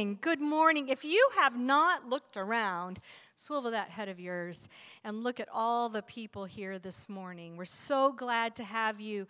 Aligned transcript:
morning. 0.00 0.18
Good 0.22 0.40
morning. 0.40 0.88
If 0.88 1.04
you 1.04 1.28
have 1.36 1.58
not 1.58 2.08
looked 2.08 2.38
around, 2.38 3.00
swivel 3.36 3.70
that 3.72 3.90
head 3.90 4.08
of 4.08 4.18
yours 4.18 4.66
and 5.04 5.22
look 5.22 5.38
at 5.40 5.48
all 5.52 5.90
the 5.90 6.00
people 6.00 6.46
here 6.46 6.78
this 6.78 7.06
morning. 7.10 7.54
We're 7.58 7.66
so 7.66 8.10
glad 8.10 8.56
to 8.56 8.64
have 8.64 8.98
you, 8.98 9.26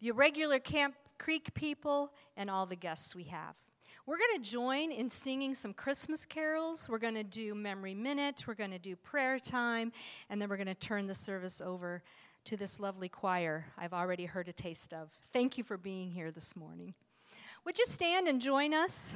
the 0.00 0.10
regular 0.10 0.58
Camp 0.58 0.96
Creek 1.18 1.54
people, 1.54 2.10
and 2.36 2.50
all 2.50 2.66
the 2.66 2.74
guests 2.74 3.14
we 3.14 3.22
have. 3.24 3.54
We're 4.04 4.18
going 4.18 4.42
to 4.42 4.50
join 4.50 4.90
in 4.90 5.08
singing 5.08 5.54
some 5.54 5.72
Christmas 5.72 6.26
carols. 6.26 6.88
We're 6.88 6.98
going 6.98 7.14
to 7.14 7.22
do 7.22 7.54
Memory 7.54 7.94
Minute. 7.94 8.42
We're 8.48 8.54
going 8.54 8.72
to 8.72 8.80
do 8.80 8.96
prayer 8.96 9.38
time. 9.38 9.92
And 10.28 10.42
then 10.42 10.48
we're 10.48 10.56
going 10.56 10.66
to 10.66 10.74
turn 10.74 11.06
the 11.06 11.14
service 11.14 11.60
over 11.64 12.02
to 12.46 12.56
this 12.56 12.80
lovely 12.80 13.08
choir 13.08 13.66
I've 13.78 13.94
already 13.94 14.24
heard 14.24 14.48
a 14.48 14.52
taste 14.52 14.92
of. 14.92 15.12
Thank 15.32 15.56
you 15.58 15.62
for 15.62 15.76
being 15.76 16.10
here 16.10 16.32
this 16.32 16.56
morning. 16.56 16.94
Would 17.64 17.78
you 17.78 17.86
stand 17.86 18.26
and 18.26 18.40
join 18.40 18.74
us? 18.74 19.14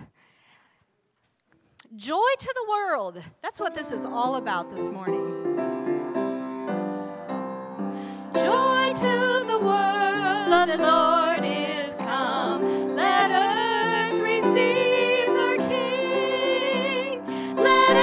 Joy 1.95 2.29
to 2.41 2.55
the 2.55 2.67
world. 2.69 3.23
That's 3.43 3.61
what 3.61 3.75
this 3.75 3.93
is 3.93 4.05
all 4.05 4.35
about 4.37 4.71
this 4.75 4.91
morning. 4.91 5.55
Joy 8.35 8.93
to 8.95 9.45
the 9.47 9.59
world, 9.59 10.69
the 10.69 10.79
Lord 10.79 11.45
is 11.45 11.95
come. 11.95 12.97
Let 12.97 13.31
earth 13.31 14.19
receive 14.19 15.29
her 15.29 15.57
King. 15.69 17.25
Let 17.57 17.97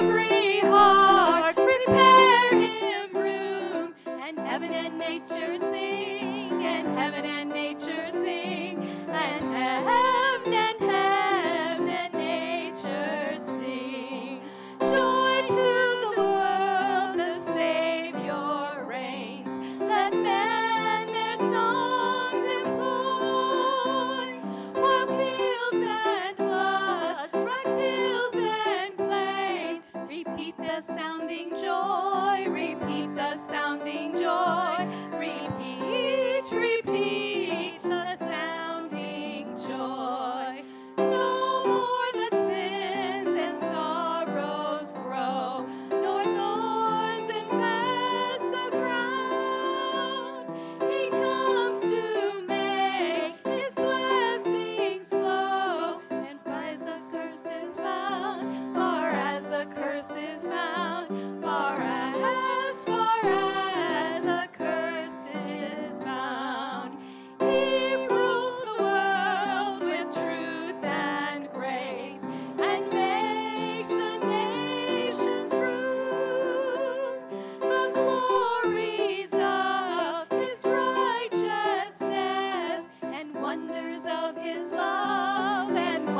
every 0.00 0.60
heart 0.60 1.56
prepare 1.56 2.58
him 2.58 3.12
room. 3.14 3.94
And 4.06 4.38
heaven 4.38 4.72
and 4.72 4.98
nature 4.98 5.58
sing, 5.58 6.64
and 6.64 6.90
heaven 6.90 7.24
and 7.24 7.50
nature 7.50 8.02
sing, 8.02 8.82
and 9.08 9.48
heaven 9.50 10.25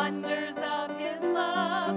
wonders 0.06 0.56
of 0.59 0.97
His 1.00 1.21
love, 1.25 1.97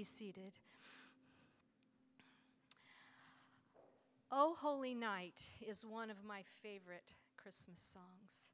be 0.00 0.04
seated. 0.04 0.52
Oh, 4.32 4.56
Holy 4.58 4.94
Night 4.94 5.50
is 5.68 5.84
one 5.84 6.08
of 6.08 6.24
my 6.26 6.42
favorite 6.62 7.12
Christmas 7.36 7.78
songs. 7.78 8.50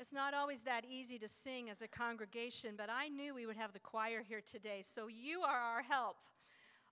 It's 0.00 0.14
not 0.14 0.32
always 0.32 0.62
that 0.62 0.86
easy 0.88 1.18
to 1.18 1.28
sing 1.28 1.68
as 1.68 1.82
a 1.82 1.86
congregation, 1.86 2.76
but 2.78 2.88
I 2.88 3.08
knew 3.08 3.34
we 3.34 3.44
would 3.44 3.58
have 3.58 3.74
the 3.74 3.78
choir 3.78 4.22
here 4.26 4.40
today, 4.40 4.80
so 4.82 5.06
you 5.06 5.42
are 5.42 5.58
our 5.58 5.82
help. 5.82 6.16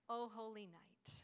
Oh, 0.07 0.29
holy 0.35 0.67
night. 0.67 1.23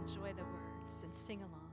Enjoy 0.00 0.32
the 0.32 0.42
words 0.42 1.04
and 1.04 1.14
sing 1.14 1.38
along. 1.38 1.63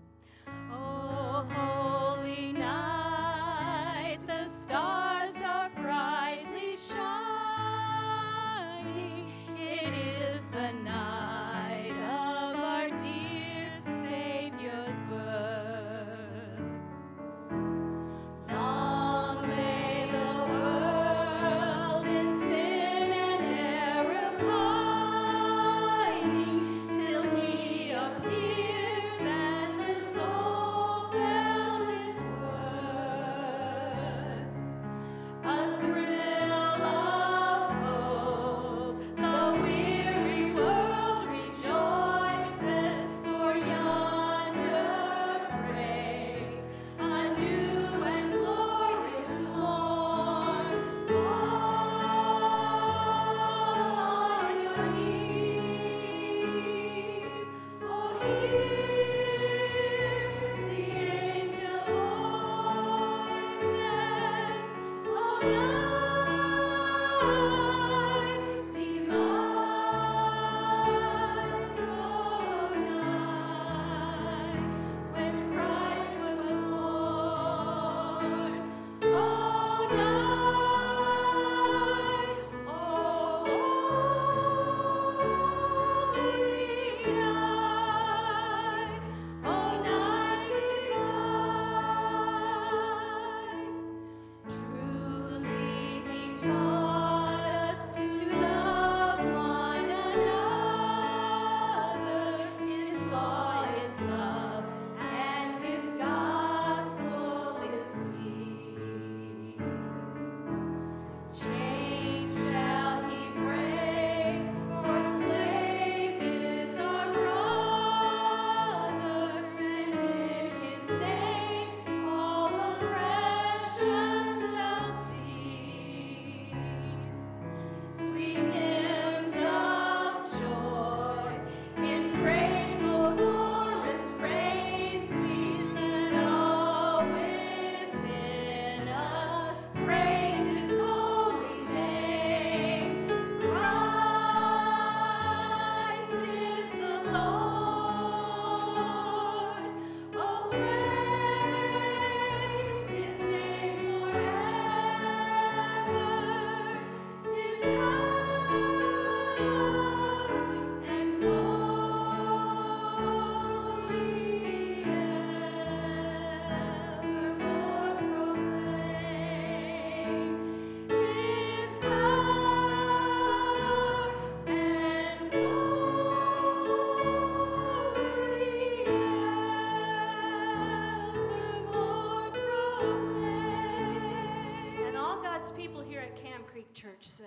Church 186.92 187.08
said, 187.08 187.26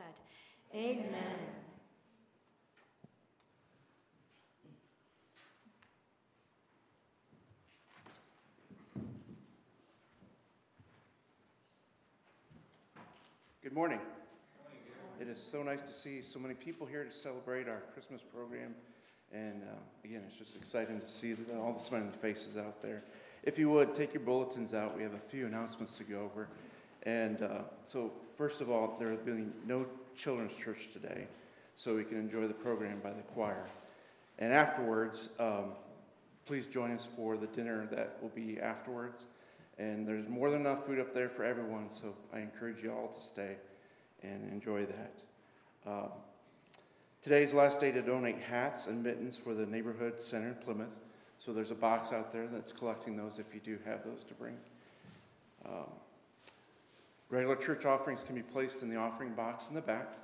Amen. 0.74 1.06
Good 13.62 13.72
morning. 13.72 14.00
It 15.18 15.28
is 15.28 15.38
so 15.38 15.62
nice 15.62 15.80
to 15.80 15.92
see 15.94 16.20
so 16.20 16.38
many 16.38 16.52
people 16.52 16.86
here 16.86 17.02
to 17.02 17.10
celebrate 17.10 17.66
our 17.66 17.80
Christmas 17.94 18.20
program. 18.20 18.74
And 19.32 19.62
uh, 19.62 19.76
again, 20.04 20.24
it's 20.26 20.36
just 20.36 20.56
exciting 20.56 21.00
to 21.00 21.08
see 21.08 21.34
all 21.56 21.72
the 21.72 21.80
smiling 21.80 22.12
faces 22.12 22.58
out 22.58 22.82
there. 22.82 23.02
If 23.42 23.58
you 23.58 23.70
would, 23.70 23.94
take 23.94 24.12
your 24.12 24.22
bulletins 24.22 24.74
out. 24.74 24.94
We 24.94 25.02
have 25.04 25.14
a 25.14 25.18
few 25.18 25.46
announcements 25.46 25.96
to 25.98 26.04
go 26.04 26.20
over. 26.20 26.48
And 27.06 27.42
uh, 27.42 27.62
so, 27.84 28.12
first 28.36 28.60
of 28.60 28.70
all, 28.70 28.96
there 28.98 29.10
will 29.10 29.16
be 29.18 29.46
no 29.66 29.86
children's 30.16 30.56
church 30.56 30.88
today, 30.92 31.26
so 31.76 31.94
we 31.96 32.04
can 32.04 32.18
enjoy 32.18 32.46
the 32.46 32.54
program 32.54 33.00
by 33.02 33.10
the 33.10 33.22
choir. 33.22 33.66
And 34.38 34.52
afterwards, 34.52 35.28
um, 35.38 35.72
please 36.46 36.66
join 36.66 36.90
us 36.92 37.08
for 37.16 37.36
the 37.36 37.46
dinner 37.48 37.86
that 37.92 38.18
will 38.20 38.30
be 38.30 38.58
afterwards. 38.60 39.26
And 39.78 40.06
there's 40.06 40.28
more 40.28 40.50
than 40.50 40.60
enough 40.60 40.86
food 40.86 40.98
up 40.98 41.12
there 41.12 41.28
for 41.28 41.44
everyone, 41.44 41.90
so 41.90 42.14
I 42.32 42.40
encourage 42.40 42.82
you 42.82 42.92
all 42.92 43.08
to 43.08 43.20
stay 43.20 43.56
and 44.22 44.50
enjoy 44.52 44.86
that. 44.86 45.22
Um, 45.86 46.10
today's 47.22 47.52
last 47.52 47.80
day 47.80 47.90
to 47.90 48.00
donate 48.00 48.38
hats 48.38 48.86
and 48.86 49.02
mittens 49.02 49.36
for 49.36 49.52
the 49.52 49.66
neighborhood 49.66 50.20
center 50.20 50.48
in 50.48 50.54
Plymouth. 50.54 50.96
So 51.38 51.52
there's 51.52 51.72
a 51.72 51.76
box 51.76 52.12
out 52.12 52.32
there 52.32 52.46
that's 52.46 52.72
collecting 52.72 53.16
those 53.16 53.38
if 53.38 53.52
you 53.52 53.60
do 53.60 53.78
have 53.84 54.04
those 54.04 54.24
to 54.24 54.34
bring. 54.34 54.56
Um, 55.66 55.90
regular 57.34 57.56
church 57.56 57.84
offerings 57.84 58.22
can 58.22 58.34
be 58.34 58.42
placed 58.42 58.82
in 58.82 58.88
the 58.88 58.96
offering 58.96 59.32
box 59.32 59.68
in 59.68 59.74
the 59.74 59.80
back, 59.80 60.14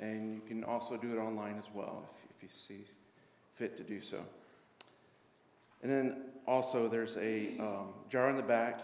and 0.00 0.34
you 0.34 0.40
can 0.40 0.64
also 0.64 0.96
do 0.96 1.12
it 1.12 1.18
online 1.18 1.56
as 1.58 1.68
well 1.72 2.04
if, 2.10 2.36
if 2.36 2.42
you 2.42 2.48
see 2.50 2.84
fit 3.52 3.76
to 3.76 3.84
do 3.84 4.00
so. 4.00 4.18
And 5.82 5.92
then 5.92 6.16
also, 6.46 6.88
there's 6.88 7.16
a 7.18 7.56
um, 7.60 7.88
jar 8.08 8.28
in 8.30 8.36
the 8.36 8.42
back 8.42 8.80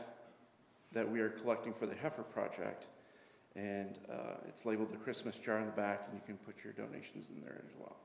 that 0.93 1.11
we 1.11 1.21
are 1.21 1.31
collecting 1.31 1.73
for 1.73 1.87
the 1.87 1.95
Heifer 1.97 2.23
Project. 2.23 2.87
And 3.57 3.99
uh, 4.11 4.37
it's 4.47 4.65
labeled 4.65 4.91
the 4.91 4.97
Christmas 4.97 5.37
jar 5.37 5.59
in 5.59 5.67
the 5.67 5.73
back, 5.73 6.07
and 6.07 6.15
you 6.15 6.23
can 6.25 6.37
put 6.37 6.63
your 6.63 6.73
donations 6.73 7.31
in 7.35 7.41
there 7.41 7.61
as 7.65 7.73
well. 7.79 7.97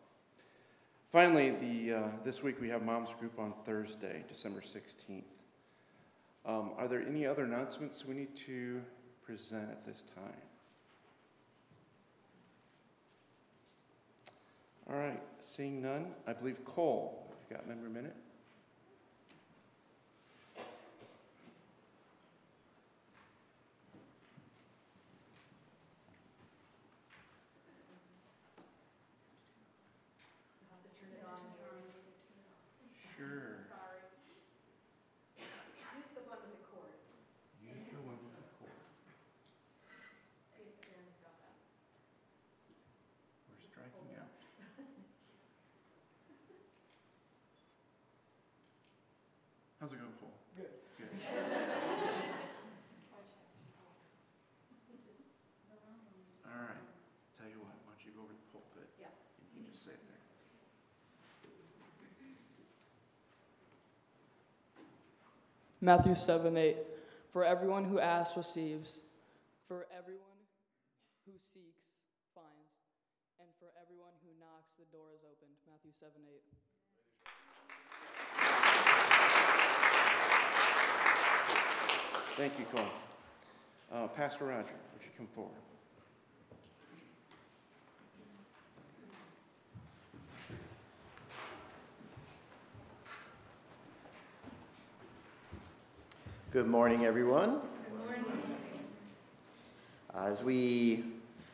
Finally, 1.11 1.51
the, 1.51 1.93
uh, 1.93 2.07
this 2.23 2.41
week 2.41 2.59
we 2.59 2.67
have 2.69 2.83
Moms 2.83 3.13
Group 3.19 3.37
on 3.37 3.53
Thursday, 3.63 4.23
December 4.27 4.61
16th. 4.61 5.23
Um, 6.45 6.71
are 6.77 6.87
there 6.87 7.01
any 7.01 7.25
other 7.25 7.43
announcements 7.43 8.05
we 8.05 8.15
need 8.15 8.35
to 8.37 8.81
present 9.25 9.69
at 9.69 9.85
this 9.85 10.03
time. 10.15 10.23
All 14.89 14.95
right, 14.95 15.21
seeing 15.41 15.81
none, 15.81 16.13
I 16.27 16.33
believe 16.33 16.63
Cole, 16.63 17.27
you've 17.49 17.57
got 17.57 17.67
member 17.67 17.89
minute. 17.89 18.15
How's 49.85 49.93
it 49.93 50.01
going, 50.01 50.17
Cole? 50.17 50.33
Good. 50.57 50.73
Good. 50.97 51.13
All 56.49 56.57
right, 56.57 56.81
tell 57.37 57.45
you 57.45 57.61
what, 57.61 57.69
why 57.85 57.93
don't 57.93 58.01
you 58.01 58.09
go 58.17 58.25
over 58.25 58.33
to 58.33 58.41
the 58.41 58.49
pulpit? 58.49 58.89
Yeah. 58.97 59.13
And 59.13 59.45
you 59.53 59.61
just 59.69 59.85
sit 59.85 60.01
there. 60.09 60.17
Matthew 65.85 66.17
7 66.17 66.57
8. 66.57 66.81
For 67.29 67.45
everyone 67.45 67.85
who 67.85 68.01
asks 68.01 68.33
receives, 68.33 69.05
for 69.69 69.85
everyone 69.93 70.49
who 71.29 71.37
seeks 71.37 71.85
finds, 72.33 72.73
and 73.37 73.53
for 73.61 73.69
everyone 73.77 74.17
who 74.25 74.33
knocks 74.41 74.73
the 74.81 74.89
door 74.89 75.13
is 75.13 75.21
opened. 75.21 75.53
Matthew 75.69 75.93
7 75.93 76.09
8. 76.25 76.54
Thank 82.35 82.59
you, 82.59 82.65
Cole. 82.65 82.83
Uh, 83.93 84.07
Pastor 84.07 84.43
Roger, 84.43 84.73
would 84.91 85.01
you 85.01 85.09
come 85.15 85.27
forward? 85.27 85.53
Good 96.51 96.67
morning, 96.67 97.05
everyone. 97.05 97.61
Good 97.61 98.05
morning. 98.05 98.25
As 100.13 100.43
we 100.43 101.05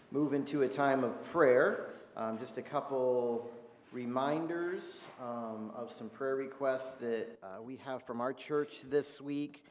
move 0.09 0.33
into 0.33 0.63
a 0.63 0.67
time 0.67 1.03
of 1.03 1.23
prayer, 1.23 1.91
um, 2.17 2.39
just 2.39 2.57
a 2.57 2.63
couple 2.63 3.51
reminders 3.91 4.81
um, 5.21 5.71
of 5.75 5.91
some 5.91 6.09
prayer 6.09 6.37
requests 6.37 6.95
that 6.95 7.37
uh, 7.43 7.61
we 7.61 7.75
have 7.85 8.01
from 8.03 8.19
our 8.19 8.33
church 8.33 8.77
this 8.89 9.21
week. 9.21 9.63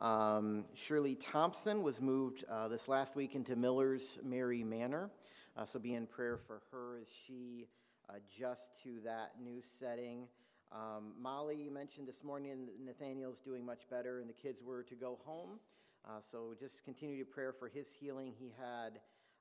Um, 0.00 0.64
Shirley 0.74 1.14
Thompson 1.14 1.82
was 1.82 2.00
moved 2.00 2.44
uh, 2.50 2.68
this 2.68 2.88
last 2.88 3.14
week 3.14 3.34
into 3.34 3.54
Miller's 3.54 4.18
Merry 4.24 4.64
Manor, 4.64 5.10
uh, 5.56 5.64
so 5.64 5.78
be 5.78 5.94
in 5.94 6.06
prayer 6.06 6.36
for 6.36 6.62
her 6.72 6.98
as 7.00 7.06
she 7.26 7.68
adjusts 8.08 8.82
to 8.82 9.00
that 9.04 9.32
new 9.42 9.62
setting. 9.78 10.26
Um, 10.72 11.12
Molly 11.20 11.70
mentioned 11.72 12.08
this 12.08 12.24
morning 12.24 12.66
that 12.66 12.84
Nathaniel's 12.84 13.38
doing 13.44 13.64
much 13.64 13.88
better, 13.88 14.20
and 14.20 14.28
the 14.28 14.34
kids 14.34 14.62
were 14.62 14.82
to 14.82 14.94
go 14.96 15.18
home. 15.24 15.60
Uh, 16.04 16.20
so 16.30 16.54
just 16.58 16.82
continue 16.84 17.24
to 17.24 17.30
prayer 17.30 17.52
for 17.52 17.68
his 17.68 17.86
healing. 17.98 18.32
He 18.36 18.52
had 18.58 18.98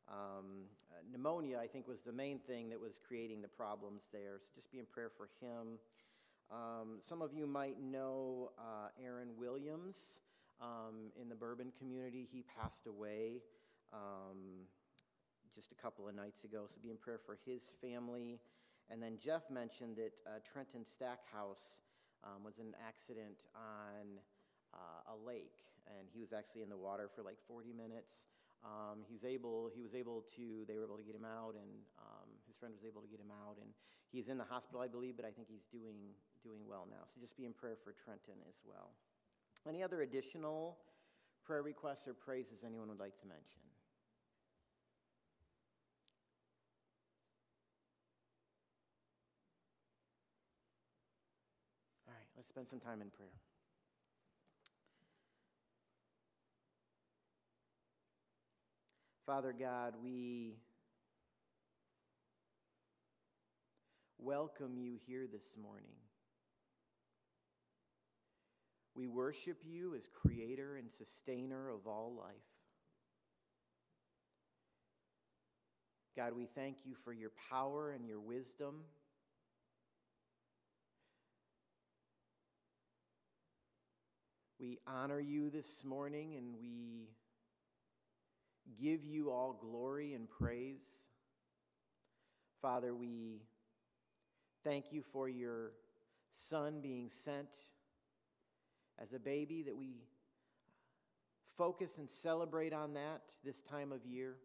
um, 0.08 0.66
uh, 0.92 1.02
pneumonia, 1.12 1.60
I 1.60 1.68
think, 1.68 1.88
was 1.88 2.02
the 2.06 2.14
main 2.14 2.40
thing 2.40 2.70
that 2.70 2.80
was 2.80 3.00
creating 3.06 3.42
the 3.42 3.48
problems 3.48 4.04
there. 4.14 4.40
So 4.40 4.52
just 4.56 4.72
be 4.72 4.80
in 4.80 4.86
prayer 4.86 5.10
for 5.18 5.30
him. 5.42 5.80
Um, 6.52 7.00
some 7.02 7.22
of 7.22 7.34
you 7.34 7.48
might 7.48 7.82
know 7.82 8.52
uh, 8.60 8.90
Aaron 9.04 9.30
Williams 9.38 9.96
um, 10.64 11.12
in 11.20 11.28
the 11.28 11.36
Bourbon 11.36 11.72
community. 11.78 12.28
He 12.32 12.44
passed 12.58 12.88
away 12.88 13.44
um, 13.92 14.64
just 15.54 15.72
a 15.72 15.76
couple 15.76 16.08
of 16.08 16.16
nights 16.16 16.44
ago. 16.44 16.64
So 16.72 16.80
be 16.82 16.90
in 16.90 16.98
prayer 16.98 17.20
for 17.20 17.38
his 17.46 17.62
family. 17.84 18.40
And 18.90 19.04
then 19.04 19.20
Jeff 19.20 19.52
mentioned 19.52 20.00
that 20.00 20.16
uh, 20.26 20.40
Trenton 20.48 20.88
Stackhouse 20.88 21.76
um, 22.24 22.44
was 22.44 22.60
in 22.60 22.72
an 22.72 22.78
accident 22.80 23.44
on 23.56 24.20
uh, 24.72 25.12
a 25.12 25.16
lake, 25.28 25.68
and 25.88 26.08
he 26.12 26.20
was 26.20 26.32
actually 26.32 26.64
in 26.64 26.72
the 26.72 26.80
water 26.80 27.12
for 27.12 27.22
like 27.24 27.38
40 27.48 27.76
minutes. 27.76 28.24
Um, 28.64 29.04
he's 29.04 29.28
able, 29.28 29.68
he 29.68 29.84
was 29.84 29.92
able 29.92 30.24
to, 30.40 30.64
they 30.68 30.80
were 30.80 30.88
able 30.88 30.96
to 30.96 31.04
get 31.04 31.16
him 31.16 31.28
out, 31.28 31.60
and 31.60 31.84
um, 32.00 32.32
his 32.48 32.56
friend 32.56 32.72
was 32.72 32.88
able 32.88 33.04
to 33.04 33.12
get 33.12 33.20
him 33.20 33.32
out, 33.44 33.60
and 33.60 33.76
he's 34.08 34.32
in 34.32 34.40
the 34.40 34.48
hospital, 34.48 34.80
I 34.80 34.88
believe, 34.88 35.20
but 35.20 35.28
I 35.28 35.36
think 35.36 35.52
he's 35.52 35.68
doing 35.68 36.16
doing 36.44 36.68
well 36.68 36.88
now. 36.92 37.08
So 37.08 37.24
just 37.24 37.36
be 37.40 37.48
in 37.48 37.56
prayer 37.56 37.80
for 37.80 37.96
Trenton 37.96 38.36
as 38.48 38.60
well. 38.68 38.92
Any 39.68 39.82
other 39.82 40.02
additional 40.02 40.78
prayer 41.46 41.62
requests 41.62 42.08
or 42.08 42.14
praises 42.14 42.64
anyone 42.66 42.90
would 42.90 43.00
like 43.00 43.18
to 43.22 43.28
mention? 43.28 43.62
All 52.08 52.14
right, 52.14 52.28
let's 52.36 52.50
spend 52.50 52.68
some 52.68 52.80
time 52.80 53.02
in 53.02 53.10
prayer. 53.10 53.30
Father 59.26 59.56
God, 59.58 59.94
we 60.04 60.58
welcome 64.18 64.78
you 64.78 64.98
here 65.08 65.26
this 65.32 65.56
morning. 65.62 66.03
We 68.96 69.08
worship 69.08 69.58
you 69.66 69.96
as 69.96 70.04
creator 70.22 70.76
and 70.76 70.92
sustainer 70.92 71.70
of 71.70 71.88
all 71.88 72.14
life. 72.18 72.36
God, 76.16 76.36
we 76.36 76.46
thank 76.46 76.78
you 76.86 76.94
for 77.04 77.12
your 77.12 77.32
power 77.50 77.92
and 77.92 78.08
your 78.08 78.20
wisdom. 78.20 78.82
We 84.60 84.80
honor 84.86 85.20
you 85.20 85.50
this 85.50 85.84
morning 85.84 86.36
and 86.36 86.56
we 86.62 87.10
give 88.80 89.04
you 89.04 89.32
all 89.32 89.58
glory 89.60 90.14
and 90.14 90.30
praise. 90.30 90.86
Father, 92.62 92.94
we 92.94 93.42
thank 94.64 94.94
you 94.94 95.02
for 95.02 95.28
your 95.28 95.72
Son 96.32 96.80
being 96.82 97.10
sent 97.10 97.50
as 99.02 99.14
a 99.14 99.20
baby, 99.20 99.64
that 99.64 99.76
we 99.76 99.96
focus 101.58 101.98
and 101.98 102.10
celebrate 102.10 102.74
on 102.74 102.94
that 102.94 103.22
this 103.44 103.62
time 103.62 103.92
of 103.92 104.06
year. 104.06 104.36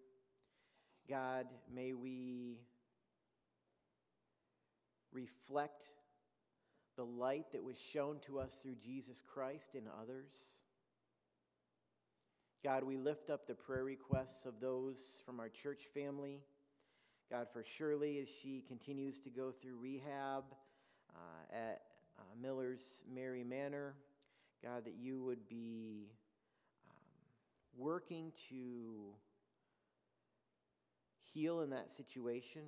God, 1.08 1.46
may 1.72 1.94
we 1.94 2.58
reflect 5.12 5.88
the 6.96 7.04
light 7.04 7.46
that 7.52 7.62
was 7.62 7.76
shown 7.78 8.18
to 8.26 8.38
us 8.40 8.50
through 8.62 8.74
Jesus 8.84 9.22
Christ 9.32 9.74
in 9.74 9.84
others. 10.02 10.32
God, 12.64 12.82
we 12.82 12.96
lift 12.96 13.30
up 13.30 13.46
the 13.46 13.54
prayer 13.54 13.84
requests 13.84 14.44
of 14.44 14.60
those 14.60 14.98
from 15.24 15.38
our 15.38 15.48
church 15.48 15.82
family. 15.94 16.40
God, 17.30 17.46
for 17.52 17.62
Shirley 17.62 18.18
as 18.20 18.28
she 18.42 18.64
continues 18.66 19.18
to 19.20 19.30
go 19.30 19.52
through 19.52 19.76
rehab 19.76 20.44
uh, 21.14 21.54
at 21.56 21.82
uh, 22.18 22.22
Miller's 22.40 22.82
Merry 23.12 23.44
Manor. 23.44 23.94
God, 24.62 24.84
that 24.84 24.94
you 24.98 25.20
would 25.22 25.48
be 25.48 26.08
um, 26.90 26.96
working 27.76 28.32
to 28.50 29.14
heal 31.32 31.60
in 31.60 31.70
that 31.70 31.90
situation. 31.90 32.62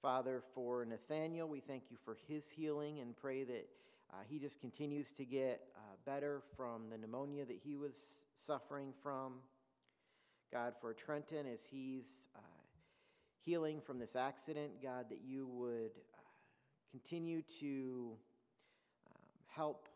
Father, 0.00 0.42
for 0.54 0.84
Nathaniel, 0.84 1.48
we 1.48 1.60
thank 1.60 1.84
you 1.90 1.96
for 2.04 2.16
his 2.26 2.44
healing 2.48 3.00
and 3.00 3.16
pray 3.16 3.44
that 3.44 3.68
uh, 4.12 4.16
he 4.28 4.38
just 4.38 4.60
continues 4.60 5.12
to 5.12 5.24
get 5.24 5.60
uh, 5.76 5.80
better 6.06 6.42
from 6.56 6.88
the 6.90 6.96
pneumonia 6.96 7.44
that 7.44 7.58
he 7.62 7.76
was 7.76 7.94
suffering 8.46 8.92
from. 9.02 9.34
God, 10.52 10.74
for 10.80 10.94
Trenton, 10.94 11.46
as 11.46 11.60
he's 11.70 12.28
uh, 12.34 12.40
healing 13.44 13.80
from 13.80 13.98
this 13.98 14.16
accident, 14.16 14.82
God, 14.82 15.06
that 15.10 15.20
you 15.24 15.46
would 15.46 15.92
uh, 16.14 16.20
continue 16.90 17.42
to 17.60 18.12
um, 19.06 19.22
help 19.48 19.88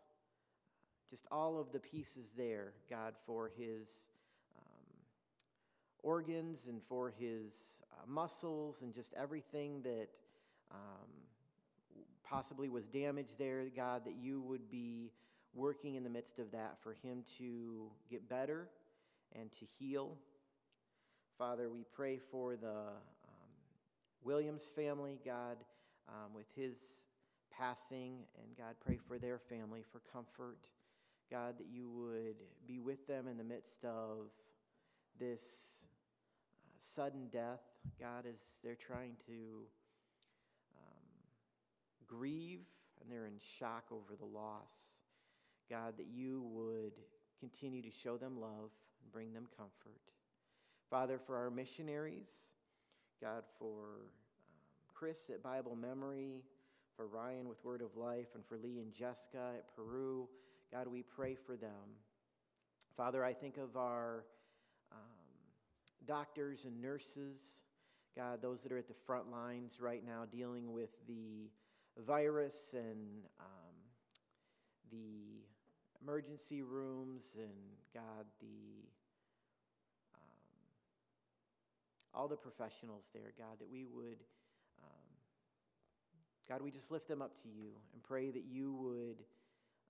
just 1.15 1.27
all 1.31 1.61
of 1.61 1.71
the 1.71 1.79
pieces 1.79 2.33
there, 2.37 2.73
God, 2.91 3.15
for 3.25 3.53
his 3.57 3.87
um, 4.59 4.97
organs 6.03 6.67
and 6.67 6.83
for 6.83 7.15
his 7.21 7.53
uh, 7.93 8.05
muscles 8.09 8.83
and 8.83 8.93
just 8.93 9.15
everything 9.15 9.81
that 9.83 10.09
um, 10.73 11.07
possibly 12.25 12.69
was 12.69 12.89
damaged 12.89 13.39
there, 13.39 13.63
God, 13.77 14.05
that 14.05 14.17
you 14.21 14.41
would 14.41 14.69
be 14.69 15.13
working 15.55 15.95
in 15.95 16.03
the 16.03 16.11
midst 16.11 16.41
of 16.41 16.51
that 16.51 16.79
for 16.83 16.95
him 16.95 17.23
to 17.39 17.89
get 18.11 18.29
better 18.29 18.67
and 19.39 19.53
to 19.53 19.67
heal. 19.79 20.17
Father, 21.39 21.71
we 21.71 21.85
pray 21.95 22.19
for 22.19 22.57
the 22.57 22.67
um, 22.67 23.53
Williams 24.25 24.65
family, 24.75 25.21
God, 25.25 25.59
um, 26.09 26.35
with 26.35 26.47
his 26.57 26.75
passing, 27.57 28.17
and 28.37 28.57
God, 28.59 28.75
pray 28.85 28.99
for 29.07 29.17
their 29.17 29.39
family 29.39 29.85
for 29.93 30.01
comfort. 30.13 30.59
God, 31.31 31.55
that 31.59 31.67
you 31.73 31.89
would 31.91 32.37
be 32.67 32.81
with 32.81 33.07
them 33.07 33.27
in 33.29 33.37
the 33.37 33.45
midst 33.45 33.85
of 33.85 34.31
this 35.19 35.41
uh, 35.41 36.69
sudden 36.95 37.29
death, 37.33 37.63
God, 37.99 38.25
as 38.29 38.39
they're 38.63 38.75
trying 38.75 39.17
to 39.27 39.63
um, 40.77 42.07
grieve 42.07 42.61
and 43.01 43.11
they're 43.11 43.27
in 43.27 43.39
shock 43.59 43.85
over 43.91 44.17
the 44.19 44.25
loss. 44.25 45.01
God, 45.71 45.95
that 45.97 46.07
you 46.13 46.43
would 46.53 46.93
continue 47.41 47.83
to 47.83 47.91
show 47.91 48.17
them 48.17 48.41
love 48.41 48.71
and 49.03 49.13
bring 49.13 49.33
them 49.33 49.47
comfort. 49.57 50.01
Father, 50.91 51.19
for 51.19 51.37
our 51.37 51.51
missionaries, 51.51 52.29
God, 53.21 53.45
for 53.59 53.65
um, 53.67 54.55
Chris 54.93 55.19
at 55.31 55.43
Bible 55.43 55.75
Memory, 55.75 56.43
for 56.97 57.07
Ryan 57.07 57.49
with 57.49 57.65
Word 57.65 57.81
of 57.81 57.97
Life, 57.97 58.29
and 58.35 58.45
for 58.45 58.57
Lee 58.57 58.79
and 58.79 58.93
Jessica 58.93 59.53
at 59.57 59.75
Peru, 59.75 60.29
God, 60.73 60.89
we 60.89 61.03
pray 61.03 61.35
for 61.35 61.57
them. 61.57 61.99
Father, 62.97 63.25
I 63.25 63.33
think 63.33 63.57
of 63.57 63.77
our 63.77 64.25
um, 64.93 64.99
doctors 66.07 66.65
and 66.65 66.81
nurses, 66.81 67.41
God, 68.17 68.41
those 68.43 68.61
that 68.63 68.73
are 68.73 68.79
at 68.79 68.89
the 68.89 68.95
front 69.07 69.31
lines 69.31 69.81
right 69.81 70.05
now 70.05 70.25
dealing 70.31 70.73
with 70.73 70.91
the 71.07 71.51
virus 72.07 72.55
and 72.73 73.25
um, 73.41 73.75
the 74.91 75.43
emergency 76.03 76.63
rooms 76.63 77.23
and 77.37 77.51
God, 77.93 78.27
the 78.41 78.87
um, 80.15 80.21
all 82.15 82.29
the 82.29 82.37
professionals 82.37 83.05
there, 83.13 83.33
God, 83.39 83.59
that 83.59 83.71
we 83.71 83.85
would, 83.85 84.19
um, 84.83 85.11
God, 86.49 86.63
we 86.63 86.71
just 86.71 86.91
lift 86.91 87.09
them 87.09 87.23
up 87.23 87.41
to 87.43 87.49
you 87.49 87.71
and 87.93 88.03
pray 88.03 88.31
that 88.31 88.45
you 88.45 88.73
would 88.75 89.25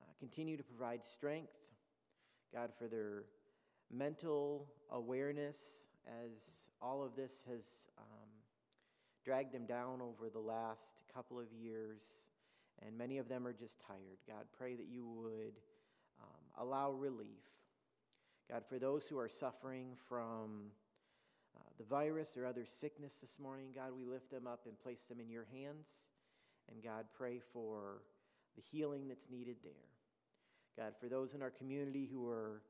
uh, 0.05 0.13
continue 0.19 0.57
to 0.57 0.63
provide 0.63 1.05
strength, 1.05 1.53
God, 2.53 2.71
for 2.79 2.87
their 2.89 3.25
mental 3.91 4.69
awareness 4.91 5.57
as 6.07 6.33
all 6.83 7.03
of 7.03 7.17
this 7.17 7.33
has 7.49 7.65
um, 7.99 8.29
dragged 9.25 9.53
them 9.53 9.67
down 9.67 10.01
over 10.03 10.29
the 10.29 10.39
last 10.39 11.01
couple 11.15 11.39
of 11.39 11.47
years, 11.53 12.01
and 12.85 12.97
many 12.97 13.19
of 13.19 13.29
them 13.29 13.47
are 13.47 13.53
just 13.53 13.81
tired. 13.87 14.19
God, 14.29 14.45
pray 14.57 14.75
that 14.75 14.87
you 14.89 15.07
would 15.07 15.55
um, 16.21 16.67
allow 16.67 16.91
relief. 16.91 17.29
God, 18.51 18.65
for 18.69 18.79
those 18.79 19.07
who 19.07 19.19
are 19.19 19.29
suffering 19.29 19.97
from 20.09 20.71
uh, 21.57 21.63
the 21.79 21.85
virus 21.85 22.37
or 22.37 22.45
other 22.45 22.67
sickness 22.67 23.15
this 23.21 23.39
morning, 23.41 23.69
God, 23.75 23.93
we 23.97 24.05
lift 24.05 24.31
them 24.31 24.47
up 24.47 24.67
and 24.67 24.79
place 24.79 25.01
them 25.09 25.21
in 25.21 25.31
your 25.31 25.47
hands. 25.51 25.87
And 26.71 26.83
God, 26.83 27.07
pray 27.17 27.41
for 27.53 28.03
the 28.57 28.63
healing 28.63 29.09
that's 29.09 29.31
needed 29.31 29.57
there. 29.63 29.73
God, 30.77 30.95
for 31.01 31.09
those 31.09 31.35
in 31.35 31.43
our 31.43 31.51
community 31.51 32.09
who 32.11 32.29
are 32.29 32.63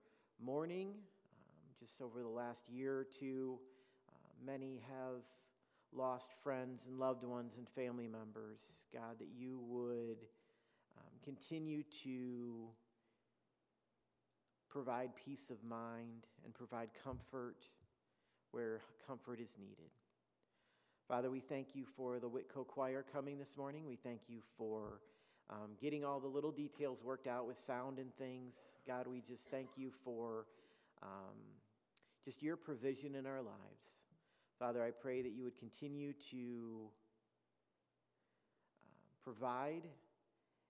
mourning, 0.43 0.89
um, 0.89 1.75
just 1.81 2.03
over 2.03 2.23
the 2.23 2.29
last 2.29 2.69
year 2.69 2.99
or 2.99 3.05
two, 3.05 3.59
uh, 4.09 4.13
many 4.45 4.83
have 4.89 5.23
lost 5.93 6.31
friends 6.43 6.85
and 6.87 6.99
loved 6.99 7.25
ones 7.25 7.55
and 7.57 7.69
family 7.69 8.07
members. 8.07 8.59
God, 8.93 9.19
that 9.19 9.29
you 9.35 9.61
would 9.69 10.27
um, 10.99 11.13
continue 11.23 11.83
to 12.03 12.69
provide 14.69 15.11
peace 15.17 15.51
of 15.51 15.63
mind 15.65 16.27
and 16.45 16.53
provide 16.53 16.89
comfort 17.03 17.69
where 18.51 18.81
comfort 19.07 19.41
is 19.41 19.57
needed. 19.59 19.91
Father, 21.09 21.31
we 21.31 21.41
thank 21.41 21.69
you 21.75 21.85
for 21.97 22.19
the 22.19 22.29
Whitko 22.29 22.67
Choir 22.67 23.05
coming 23.13 23.39
this 23.39 23.57
morning. 23.57 23.87
We 23.87 23.97
thank 23.97 24.23
you 24.29 24.41
for 24.59 25.01
um, 25.51 25.71
getting 25.81 26.05
all 26.05 26.21
the 26.21 26.29
little 26.29 26.51
details 26.51 26.99
worked 27.03 27.27
out 27.27 27.47
with 27.47 27.59
sound 27.59 27.99
and 27.99 28.15
things. 28.17 28.55
God, 28.87 29.07
we 29.07 29.21
just 29.21 29.51
thank 29.51 29.69
you 29.77 29.91
for 30.05 30.47
um, 31.03 31.37
just 32.25 32.43
your 32.43 32.57
provision 32.57 33.15
in 33.15 33.27
our 33.27 33.43
lives. 33.43 34.01
Father, 34.59 34.83
I 34.83 34.91
pray 34.91 35.23
that 35.23 35.33
you 35.33 35.45
would 35.45 35.59
continue 35.59 36.13
to 36.31 36.89
uh, 38.83 39.23
provide 39.23 39.83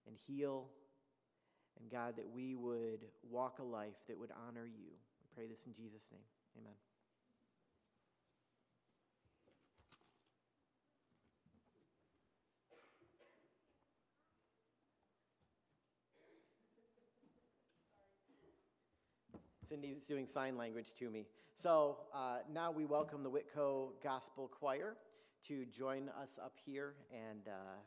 and 0.07 0.17
heal, 0.27 0.67
and 1.81 1.91
God, 1.91 2.17
that 2.17 2.29
we 2.29 2.55
would 2.55 3.01
walk 3.31 3.59
a 3.59 3.65
life 3.65 3.97
that 4.09 4.19
would 4.19 4.31
honor 4.49 4.67
you. 4.67 4.91
We 4.91 5.27
pray 5.35 5.47
this 5.47 5.67
in 5.67 5.75
Jesus' 5.75 6.07
name. 6.11 6.21
Amen. 6.59 6.84
Cindy's 19.75 20.05
doing 20.05 20.25
sign 20.25 20.57
language 20.57 20.93
to 21.01 21.11
me. 21.11 21.27
So 21.57 21.97
uh, 22.15 22.39
now 22.53 22.71
we 22.71 22.85
welcome 22.85 23.25
the 23.25 23.31
Whitko 23.31 23.89
Gospel 24.05 24.49
Choir 24.49 24.95
to 25.49 25.65
join 25.67 26.11
us 26.11 26.39
up 26.41 26.53
here 26.65 26.95
and 27.11 27.49
uh, 27.49 27.81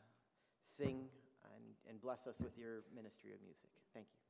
sing 0.62 1.06
and, 1.44 1.64
and 1.88 1.98
bless 1.98 2.26
us 2.26 2.34
with 2.40 2.58
your 2.58 2.82
ministry 2.94 3.32
of 3.32 3.40
music. 3.40 3.70
Thank 3.94 4.06
you. 4.10 4.27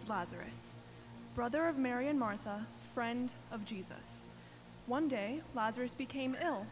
Was 0.00 0.08
Lazarus, 0.08 0.76
brother 1.34 1.66
of 1.66 1.76
Mary 1.76 2.08
and 2.08 2.18
Martha, 2.18 2.64
friend 2.94 3.30
of 3.52 3.64
Jesus. 3.64 4.24
One 4.86 5.08
day, 5.08 5.42
Lazarus 5.54 5.94
became 5.94 6.36
ill, 6.42 6.64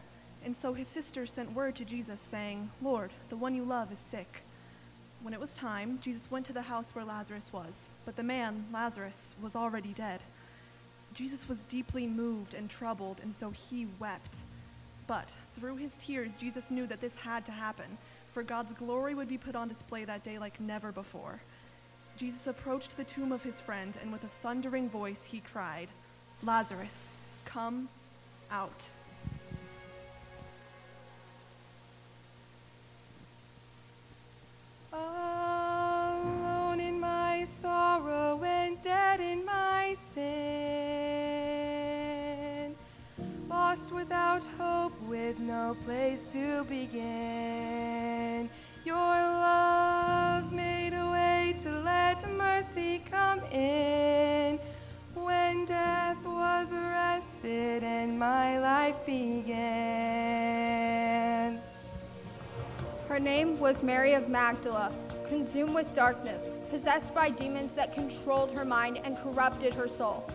and 0.43 0.55
so 0.55 0.73
his 0.73 0.87
sisters 0.87 1.31
sent 1.31 1.53
word 1.53 1.75
to 1.75 1.85
Jesus, 1.85 2.19
saying, 2.19 2.69
Lord, 2.81 3.11
the 3.29 3.35
one 3.35 3.53
you 3.53 3.63
love 3.63 3.91
is 3.91 3.99
sick. 3.99 4.41
When 5.21 5.33
it 5.33 5.39
was 5.39 5.55
time, 5.55 5.99
Jesus 6.01 6.31
went 6.31 6.45
to 6.47 6.53
the 6.53 6.61
house 6.61 6.95
where 6.95 7.05
Lazarus 7.05 7.51
was, 7.53 7.91
but 8.05 8.15
the 8.15 8.23
man, 8.23 8.65
Lazarus, 8.73 9.35
was 9.41 9.55
already 9.55 9.93
dead. 9.93 10.21
Jesus 11.13 11.47
was 11.47 11.65
deeply 11.65 12.07
moved 12.07 12.53
and 12.53 12.69
troubled, 12.69 13.19
and 13.21 13.35
so 13.35 13.51
he 13.51 13.87
wept. 13.99 14.37
But 15.05 15.31
through 15.55 15.75
his 15.75 15.97
tears, 15.97 16.37
Jesus 16.37 16.71
knew 16.71 16.87
that 16.87 17.01
this 17.01 17.15
had 17.15 17.45
to 17.45 17.51
happen, 17.51 17.97
for 18.31 18.43
God's 18.43 18.73
glory 18.73 19.13
would 19.13 19.27
be 19.27 19.37
put 19.37 19.55
on 19.55 19.67
display 19.67 20.05
that 20.05 20.23
day 20.23 20.39
like 20.39 20.59
never 20.59 20.91
before. 20.91 21.39
Jesus 22.19 22.47
approached 22.47 22.97
the 22.97 23.05
tomb 23.05 23.31
of 23.31 23.41
his 23.43 23.61
friend, 23.61 23.97
and 24.01 24.11
with 24.11 24.25
a 24.25 24.29
thundering 24.41 24.89
voice 24.89 25.23
he 25.23 25.39
cried, 25.39 25.87
Lazarus, 26.43 27.15
come 27.45 27.87
out. 28.51 28.89
Alone 34.91 36.81
in 36.81 36.99
my 36.99 37.45
sorrow 37.45 38.43
and 38.43 38.81
dead 38.81 39.21
in 39.21 39.45
my 39.45 39.95
sin. 40.13 40.35
Lost 43.47 43.93
without 43.93 44.45
hope, 44.57 44.91
with 45.03 45.39
no 45.39 45.77
place 45.85 46.27
to 46.33 46.65
begin. 46.65 47.28
Began. 59.05 59.59
Her 63.07 63.19
name 63.19 63.59
was 63.59 63.81
Mary 63.81 64.13
of 64.13 64.29
Magdala, 64.29 64.91
consumed 65.27 65.73
with 65.73 65.93
darkness, 65.93 66.49
possessed 66.69 67.13
by 67.13 67.29
demons 67.29 67.71
that 67.73 67.93
controlled 67.93 68.51
her 68.51 68.65
mind 68.65 68.99
and 69.03 69.17
corrupted 69.17 69.73
her 69.73 69.87
soul. 69.87 70.29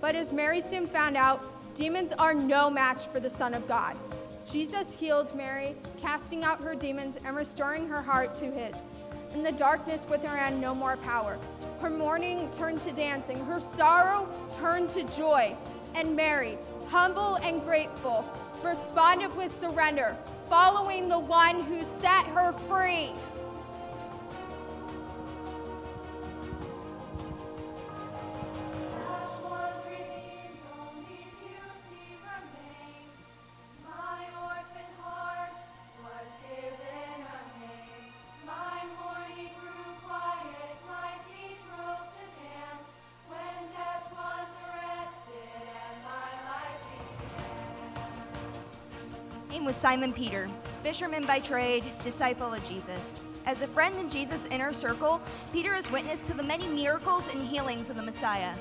But 0.00 0.14
as 0.14 0.32
Mary 0.32 0.60
soon 0.60 0.86
found 0.86 1.16
out, 1.16 1.42
demons 1.74 2.12
are 2.12 2.32
no 2.34 2.70
match 2.70 3.06
for 3.08 3.20
the 3.20 3.28
Son 3.28 3.52
of 3.54 3.66
God. 3.66 3.96
Jesus 4.50 4.94
healed 4.94 5.34
Mary, 5.34 5.76
casting 6.00 6.44
out 6.44 6.62
her 6.62 6.74
demons 6.74 7.18
and 7.24 7.36
restoring 7.36 7.88
her 7.88 8.02
heart 8.02 8.34
to 8.36 8.50
his. 8.50 8.84
And 9.32 9.46
the 9.46 9.52
darkness 9.52 10.06
with 10.08 10.22
her 10.24 10.36
had 10.36 10.58
no 10.58 10.74
more 10.74 10.96
power. 10.96 11.38
Her 11.80 11.90
mourning 11.90 12.50
turned 12.50 12.80
to 12.82 12.92
dancing, 12.92 13.44
her 13.44 13.60
sorrow 13.60 14.28
turned 14.52 14.90
to 14.90 15.04
joy. 15.04 15.56
And 15.94 16.16
Mary, 16.16 16.58
humble 16.90 17.36
and 17.36 17.62
grateful, 17.62 18.24
responded 18.64 19.34
with 19.36 19.56
surrender, 19.56 20.16
following 20.48 21.08
the 21.08 21.18
one 21.18 21.62
who 21.62 21.84
set 21.84 22.26
her 22.26 22.52
free. 22.66 23.12
Simon 49.80 50.12
Peter, 50.12 50.46
fisherman 50.82 51.24
by 51.24 51.40
trade, 51.40 51.82
disciple 52.04 52.52
of 52.52 52.62
Jesus. 52.68 53.40
As 53.46 53.62
a 53.62 53.66
friend 53.66 53.98
in 53.98 54.10
Jesus' 54.10 54.44
inner 54.50 54.74
circle, 54.74 55.22
Peter 55.54 55.74
is 55.74 55.90
witness 55.90 56.20
to 56.20 56.34
the 56.34 56.42
many 56.42 56.66
miracles 56.66 57.30
and 57.32 57.42
healings 57.42 57.88
of 57.88 57.96
the 57.96 58.02
Messiah. 58.02 58.52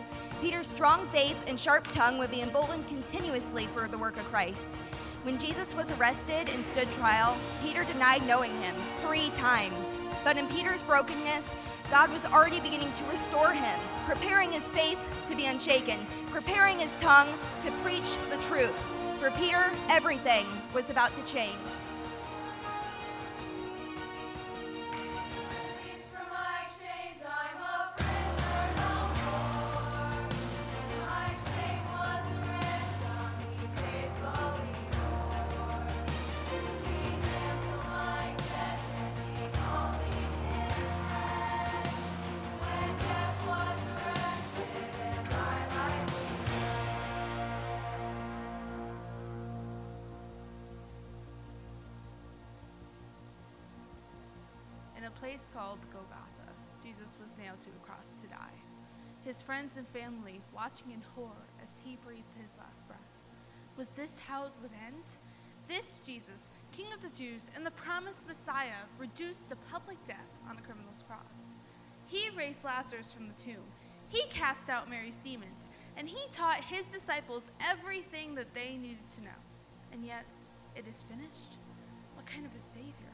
Peter's 0.42 0.70
strong 0.70 1.06
faith 1.10 1.36
and 1.46 1.60
sharp 1.60 1.86
tongue 1.92 2.20
would 2.20 2.32
be 2.32 2.40
emboldened 2.40 2.88
continuously 2.88 3.68
for 3.76 3.90
the 3.90 3.98
work 3.98 4.16
of 4.16 4.24
Christ. 4.32 4.76
When 5.24 5.38
Jesus 5.38 5.76
was 5.76 5.92
arrested 5.92 6.48
and 6.48 6.64
stood 6.64 6.90
trial, 6.94 7.36
Peter 7.62 7.84
denied 7.84 8.26
knowing 8.26 8.54
him 8.62 8.74
three 9.02 9.28
times. 9.32 10.00
But 10.24 10.38
in 10.38 10.48
Peter's 10.48 10.84
brokenness, 10.84 11.54
God 11.92 12.14
was 12.14 12.24
already 12.24 12.62
beginning 12.62 12.94
to 12.94 13.04
restore 13.12 13.52
him, 13.52 13.78
preparing 14.06 14.54
his 14.54 14.70
faith 14.70 15.00
to 15.28 15.36
be 15.36 15.48
unshaken, 15.48 16.00
preparing 16.28 16.80
his 16.80 16.96
tongue 16.96 17.28
to 17.60 17.72
preach 17.84 18.16
the 18.30 18.38
truth. 18.38 18.72
For 19.20 19.32
Peter, 19.32 19.70
everything 19.90 20.48
was 20.74 20.90
about 20.90 21.14
to 21.18 21.22
change. 21.26 21.58
Family 59.94 60.42
watching 60.54 60.92
in 60.92 61.02
horror 61.16 61.48
as 61.64 61.74
he 61.84 61.98
breathed 62.06 62.34
his 62.42 62.56
last 62.58 62.88
breath. 62.88 63.00
Was 63.78 63.90
this 63.90 64.20
how 64.28 64.46
it 64.46 64.52
would 64.62 64.72
end? 64.86 65.04
This 65.68 66.02
Jesus, 66.06 66.48
King 66.72 66.88
of 66.94 67.02
the 67.02 67.16
Jews 67.18 67.50
and 67.56 67.66
the 67.66 67.72
promised 67.72 68.28
Messiah, 68.28 68.88
reduced 68.98 69.50
to 69.50 69.56
public 69.72 70.04
death 70.06 70.18
on 70.50 70.58
a 70.58 70.62
criminal's 70.62 71.04
cross. 71.08 71.56
He 72.08 72.30
raised 72.36 72.64
Lazarus 72.64 73.14
from 73.14 73.28
the 73.28 73.42
tomb. 73.42 73.64
He 74.08 74.24
cast 74.32 74.70
out 74.70 74.90
Mary's 74.90 75.18
demons, 75.24 75.70
and 75.96 76.10
he 76.10 76.20
taught 76.32 76.64
his 76.64 76.86
disciples 76.88 77.48
everything 77.62 78.34
that 78.36 78.54
they 78.56 78.78
needed 78.78 79.08
to 79.16 79.24
know. 79.24 79.40
And 79.92 80.04
yet, 80.04 80.26
it 80.76 80.86
is 80.88 81.04
finished? 81.04 81.58
What 82.16 82.26
kind 82.26 82.46
of 82.46 82.52
a 82.56 82.60
Savior 82.60 83.09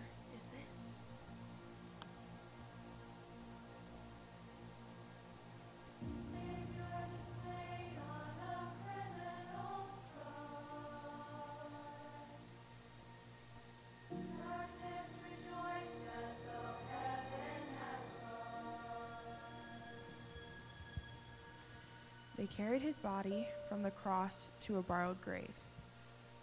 They 22.45 22.63
carried 22.63 22.84
his 22.84 22.99
body 22.99 23.47
from 23.67 23.81
the 23.81 23.89
cross 23.89 24.49
to 24.65 24.77
a 24.77 24.81
borrowed 24.84 25.19
grave. 25.19 25.49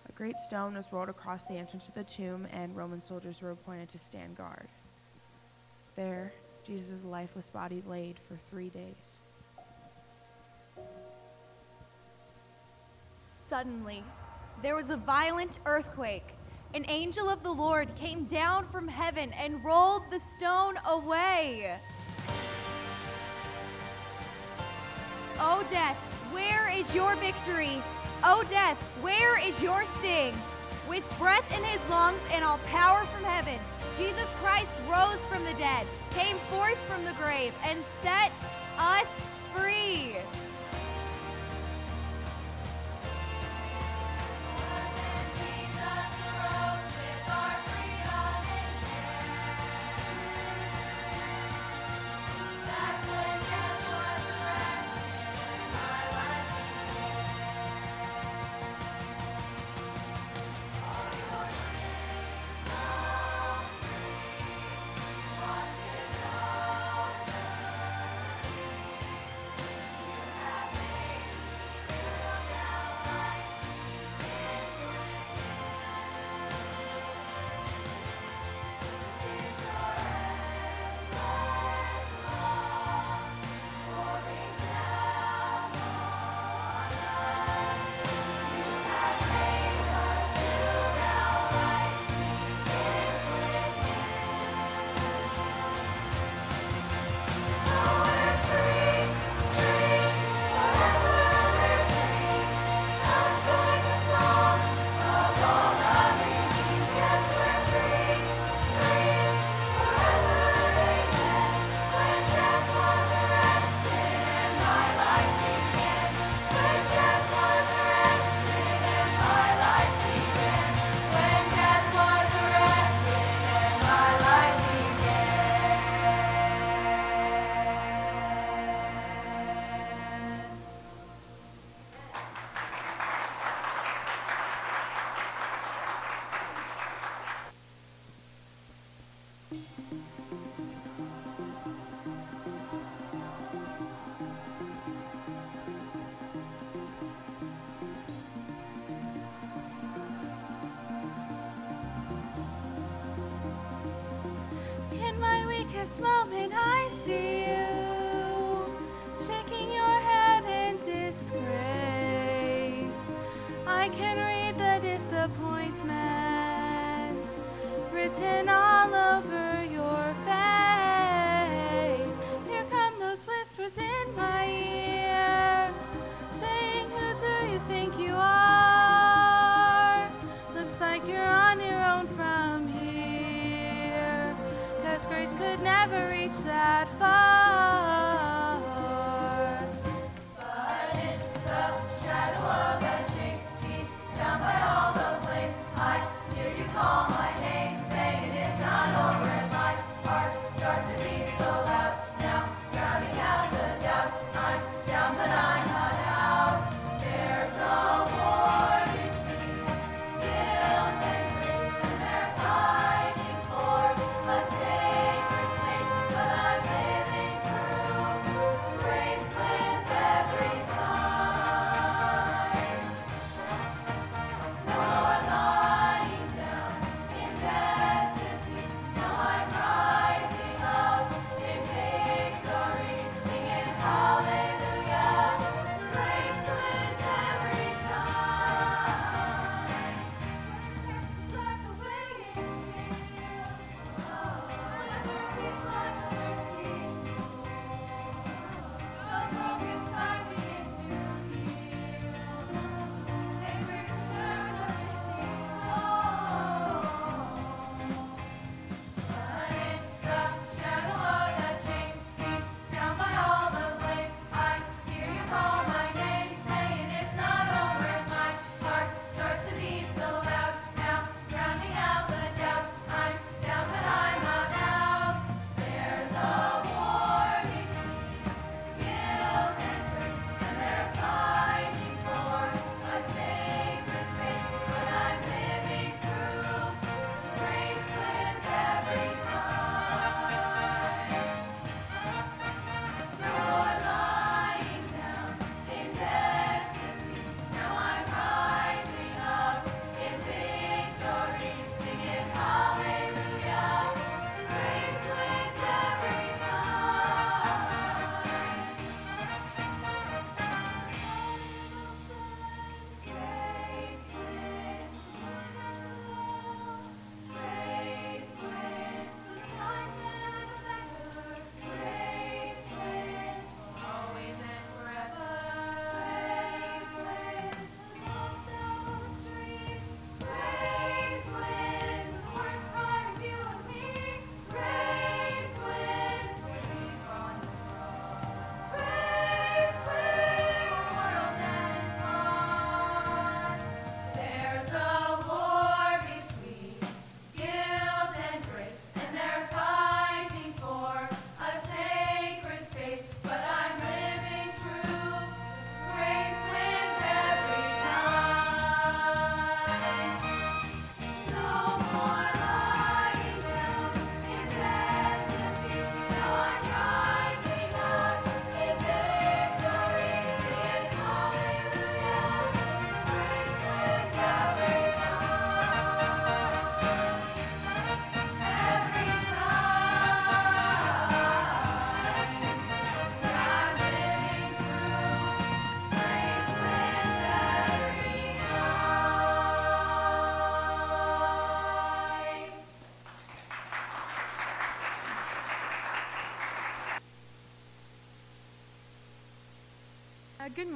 A 0.09 0.13
great 0.13 0.37
stone 0.41 0.75
was 0.75 0.87
rolled 0.91 1.09
across 1.09 1.45
the 1.45 1.55
entrance 1.55 1.87
to 1.87 1.93
the 1.93 2.03
tomb, 2.03 2.49
and 2.51 2.75
Roman 2.75 3.01
soldiers 3.01 3.41
were 3.41 3.53
appointed 3.53 3.89
to 3.91 3.99
stand 3.99 4.37
guard. 4.37 4.67
There, 5.95 6.33
Jesus' 6.67 7.05
lifeless 7.05 7.51
body 7.51 7.85
laid 7.87 8.19
for 8.27 8.37
three 8.51 8.71
days. 8.71 9.21
Suddenly, 13.15 14.03
there 14.61 14.75
was 14.75 14.91
a 14.91 14.97
violent 14.97 15.61
earthquake. 15.67 16.35
An 16.75 16.85
angel 16.89 17.29
of 17.29 17.45
the 17.45 17.53
Lord 17.53 17.95
came 17.95 18.25
down 18.25 18.67
from 18.73 18.89
heaven 18.89 19.33
and 19.35 19.65
rolled 19.65 20.03
the 20.11 20.19
stone 20.19 20.81
away. 20.85 21.79
O 25.53 25.63
death, 25.71 25.99
where 26.33 26.71
is 26.71 26.95
your 26.95 27.15
victory? 27.17 27.83
O 28.25 28.43
death, 28.49 28.79
where 29.03 29.39
is 29.39 29.61
your 29.61 29.85
sting? 29.99 30.35
With 30.89 31.05
breath 31.19 31.47
in 31.55 31.63
his 31.63 31.91
lungs 31.91 32.23
and 32.33 32.43
all 32.43 32.57
power 32.69 33.05
from 33.05 33.23
heaven, 33.23 33.59
Jesus 33.99 34.27
Christ 34.41 34.71
rose 34.89 35.21
from 35.29 35.45
the 35.45 35.53
dead, 35.53 35.87
came 36.13 36.39
forth 36.49 36.79
from 36.89 37.05
the 37.05 37.13
grave, 37.23 37.53
and 37.67 37.85
set 38.01 38.33
us 38.79 39.07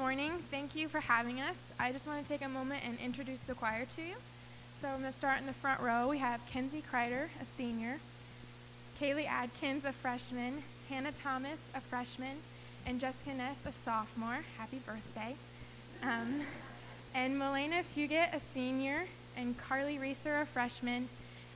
morning. 0.06 0.38
Thank 0.52 0.76
you 0.76 0.86
for 0.86 1.00
having 1.00 1.40
us. 1.40 1.72
I 1.80 1.90
just 1.90 2.06
want 2.06 2.22
to 2.22 2.28
take 2.28 2.42
a 2.42 2.48
moment 2.48 2.84
and 2.86 2.96
introduce 3.04 3.40
the 3.40 3.54
choir 3.54 3.86
to 3.96 4.02
you. 4.02 4.14
So 4.80 4.86
I'm 4.86 5.00
going 5.00 5.10
to 5.10 5.18
start 5.18 5.40
in 5.40 5.46
the 5.46 5.52
front 5.52 5.80
row. 5.80 6.06
We 6.06 6.18
have 6.18 6.40
Kenzie 6.46 6.84
Kreider, 6.92 7.24
a 7.42 7.44
senior, 7.44 7.96
Kaylee 9.00 9.26
Adkins, 9.26 9.84
a 9.84 9.90
freshman, 9.90 10.62
Hannah 10.88 11.10
Thomas, 11.10 11.58
a 11.74 11.80
freshman, 11.80 12.36
and 12.86 13.00
Jessica 13.00 13.34
Ness, 13.34 13.66
a 13.66 13.72
sophomore. 13.72 14.44
Happy 14.56 14.78
birthday. 14.86 15.34
Um, 16.04 16.42
and 17.12 17.36
Milena 17.36 17.82
Fugit, 17.82 18.32
a 18.32 18.38
senior, 18.38 19.06
and 19.36 19.58
Carly 19.58 19.98
Reeser, 19.98 20.40
a 20.40 20.46
freshman, 20.46 21.08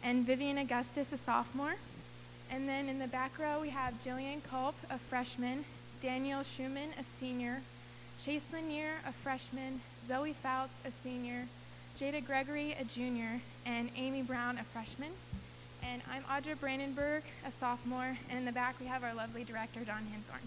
and 0.03 0.27
Vivian 0.27 0.59
Augustus, 0.59 1.13
a 1.13 1.17
sophomore. 1.17 1.77
And 2.51 2.69
then 2.69 2.89
in 2.89 2.99
the 2.99 3.07
back 3.07 3.39
row, 3.39 3.61
we 3.61 3.71
have 3.71 3.95
Jillian 4.05 4.43
Culp, 4.43 4.75
a 4.91 4.99
freshman, 4.99 5.65
Danielle 6.03 6.43
Schumann, 6.43 6.89
a 6.99 7.05
senior, 7.05 7.61
Chase 8.25 8.45
Lanier, 8.53 8.93
a 9.09 9.13
freshman, 9.13 9.81
Zoe 10.07 10.35
Fouts, 10.35 10.83
a 10.85 10.91
senior, 10.91 11.47
Jada 11.99 12.23
Gregory, 12.25 12.77
a 12.79 12.85
junior, 12.85 13.41
and 13.65 13.89
Amy 13.97 14.21
Brown, 14.21 14.59
a 14.59 14.65
freshman. 14.65 15.11
And 15.83 16.03
I'm 16.13 16.23
Audra 16.25 16.61
Brandenburg, 16.61 17.23
a 17.47 17.51
sophomore, 17.51 18.19
and 18.29 18.39
in 18.39 18.45
the 18.45 18.53
back 18.53 18.79
we 18.79 18.87
have 18.87 19.05
our 19.05 19.15
lovely 19.15 19.43
director, 19.43 19.81
Don 19.81 20.05
Hanthorne. 20.05 20.47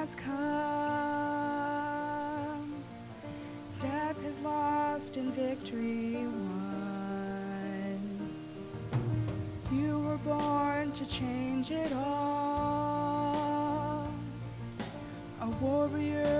has 0.00 0.14
come. 0.14 0.32
Death 3.78 4.22
has 4.24 4.40
lost 4.40 5.18
and 5.18 5.30
victory 5.34 6.14
won. 6.14 8.00
You 9.70 9.98
were 9.98 10.16
born 10.16 10.92
to 10.92 11.06
change 11.06 11.70
it 11.70 11.92
all. 11.92 14.10
A 15.42 15.48
warrior. 15.60 16.39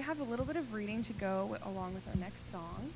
We 0.00 0.06
have 0.06 0.18
a 0.18 0.24
little 0.24 0.46
bit 0.46 0.56
of 0.56 0.72
reading 0.72 1.02
to 1.02 1.12
go 1.12 1.58
along 1.62 1.92
with 1.92 2.08
our 2.08 2.16
next 2.16 2.50
song. 2.50 2.94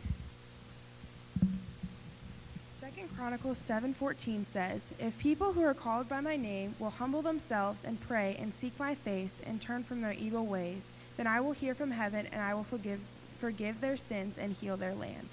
Second 2.80 3.14
Chronicles 3.14 3.58
7:14 3.58 4.46
says, 4.46 4.90
"If 4.98 5.18
people 5.18 5.52
who 5.52 5.60
are 5.60 5.74
called 5.74 6.08
by 6.08 6.22
my 6.22 6.36
name 6.36 6.74
will 6.78 6.88
humble 6.88 7.20
themselves 7.20 7.84
and 7.84 8.00
pray 8.00 8.36
and 8.38 8.54
seek 8.54 8.78
my 8.78 8.94
face 8.94 9.34
and 9.44 9.60
turn 9.60 9.84
from 9.84 10.00
their 10.00 10.14
evil 10.14 10.46
ways, 10.46 10.88
then 11.18 11.26
I 11.26 11.42
will 11.42 11.52
hear 11.52 11.74
from 11.74 11.90
heaven 11.90 12.26
and 12.32 12.40
I 12.40 12.54
will 12.54 12.64
forgive 12.64 13.00
forgive 13.38 13.82
their 13.82 13.98
sins 13.98 14.38
and 14.38 14.54
heal 14.54 14.78
their 14.78 14.94
land." 14.94 15.28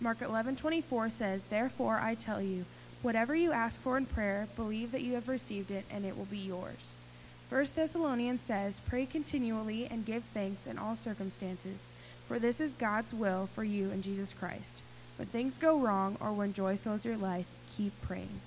Mark 0.00 0.22
11:24 0.22 1.10
says, 1.10 1.44
"Therefore 1.50 2.00
I 2.00 2.14
tell 2.14 2.40
you, 2.40 2.64
whatever 3.02 3.34
you 3.34 3.52
ask 3.52 3.78
for 3.82 3.98
in 3.98 4.06
prayer, 4.06 4.48
believe 4.56 4.92
that 4.92 5.02
you 5.02 5.12
have 5.12 5.28
received 5.28 5.70
it 5.70 5.84
and 5.90 6.06
it 6.06 6.16
will 6.16 6.24
be 6.24 6.38
yours." 6.38 6.94
1 7.52 7.66
Thessalonians 7.76 8.40
says, 8.40 8.80
Pray 8.88 9.04
continually 9.04 9.84
and 9.84 10.06
give 10.06 10.24
thanks 10.24 10.66
in 10.66 10.78
all 10.78 10.96
circumstances, 10.96 11.84
for 12.26 12.38
this 12.38 12.62
is 12.62 12.72
God's 12.72 13.12
will 13.12 13.46
for 13.54 13.62
you 13.62 13.90
in 13.90 14.00
Jesus 14.00 14.32
Christ. 14.32 14.78
When 15.18 15.28
things 15.28 15.58
go 15.58 15.78
wrong 15.78 16.16
or 16.18 16.32
when 16.32 16.54
joy 16.54 16.78
fills 16.78 17.04
your 17.04 17.18
life, 17.18 17.44
keep 17.76 17.92
praying. 18.00 18.40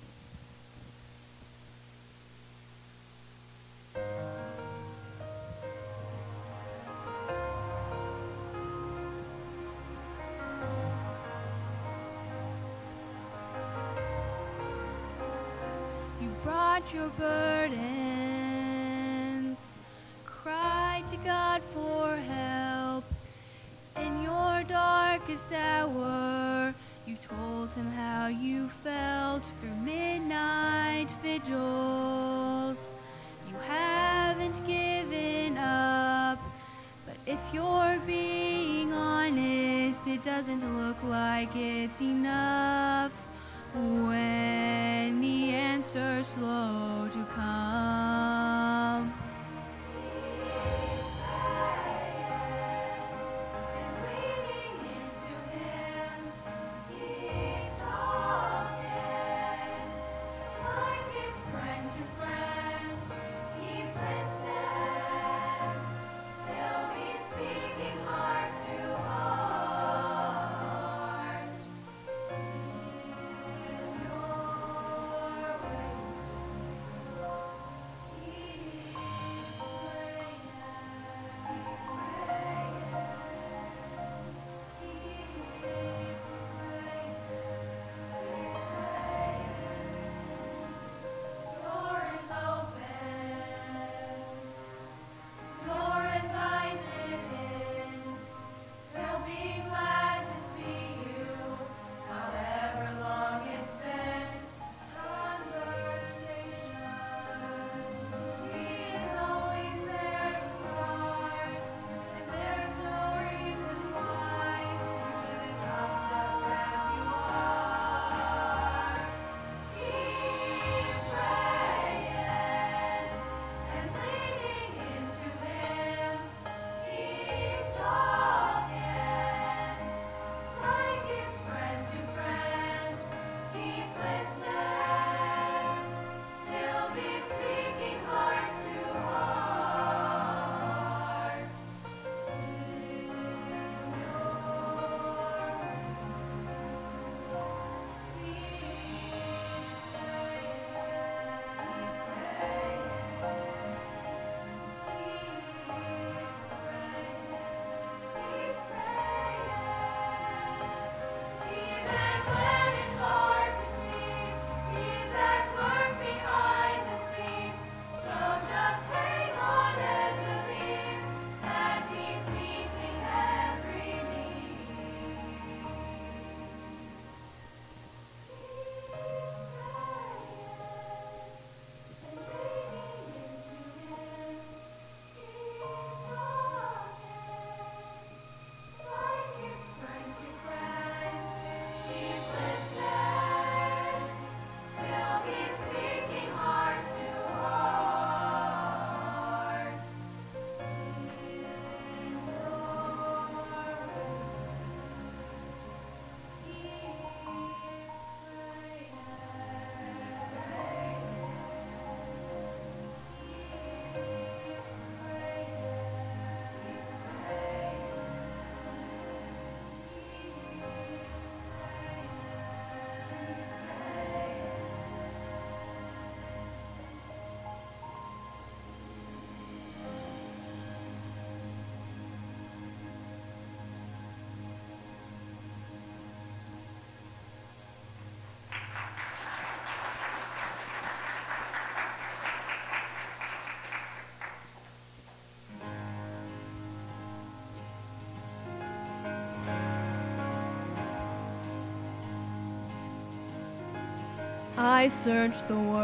I 254.86 254.88
searched 254.88 255.48
the 255.48 255.58
world, 255.58 255.82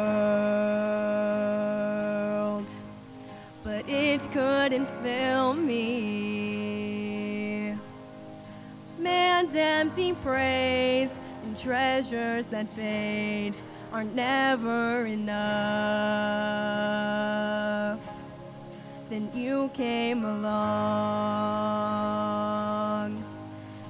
but 3.65 3.89
it 3.89 4.21
couldn't 4.31 4.87
fill 5.03 5.55
me. 5.55 6.55
Man's 9.01 9.57
empty 9.57 10.13
praise 10.13 11.19
and 11.43 11.59
treasures 11.59 12.47
that 12.47 12.69
fade 12.75 13.57
are 13.93 14.05
never 14.05 15.05
enough. 15.05 15.33
Then 19.11 19.29
you 19.35 19.69
came 19.75 20.25
along 20.25 20.63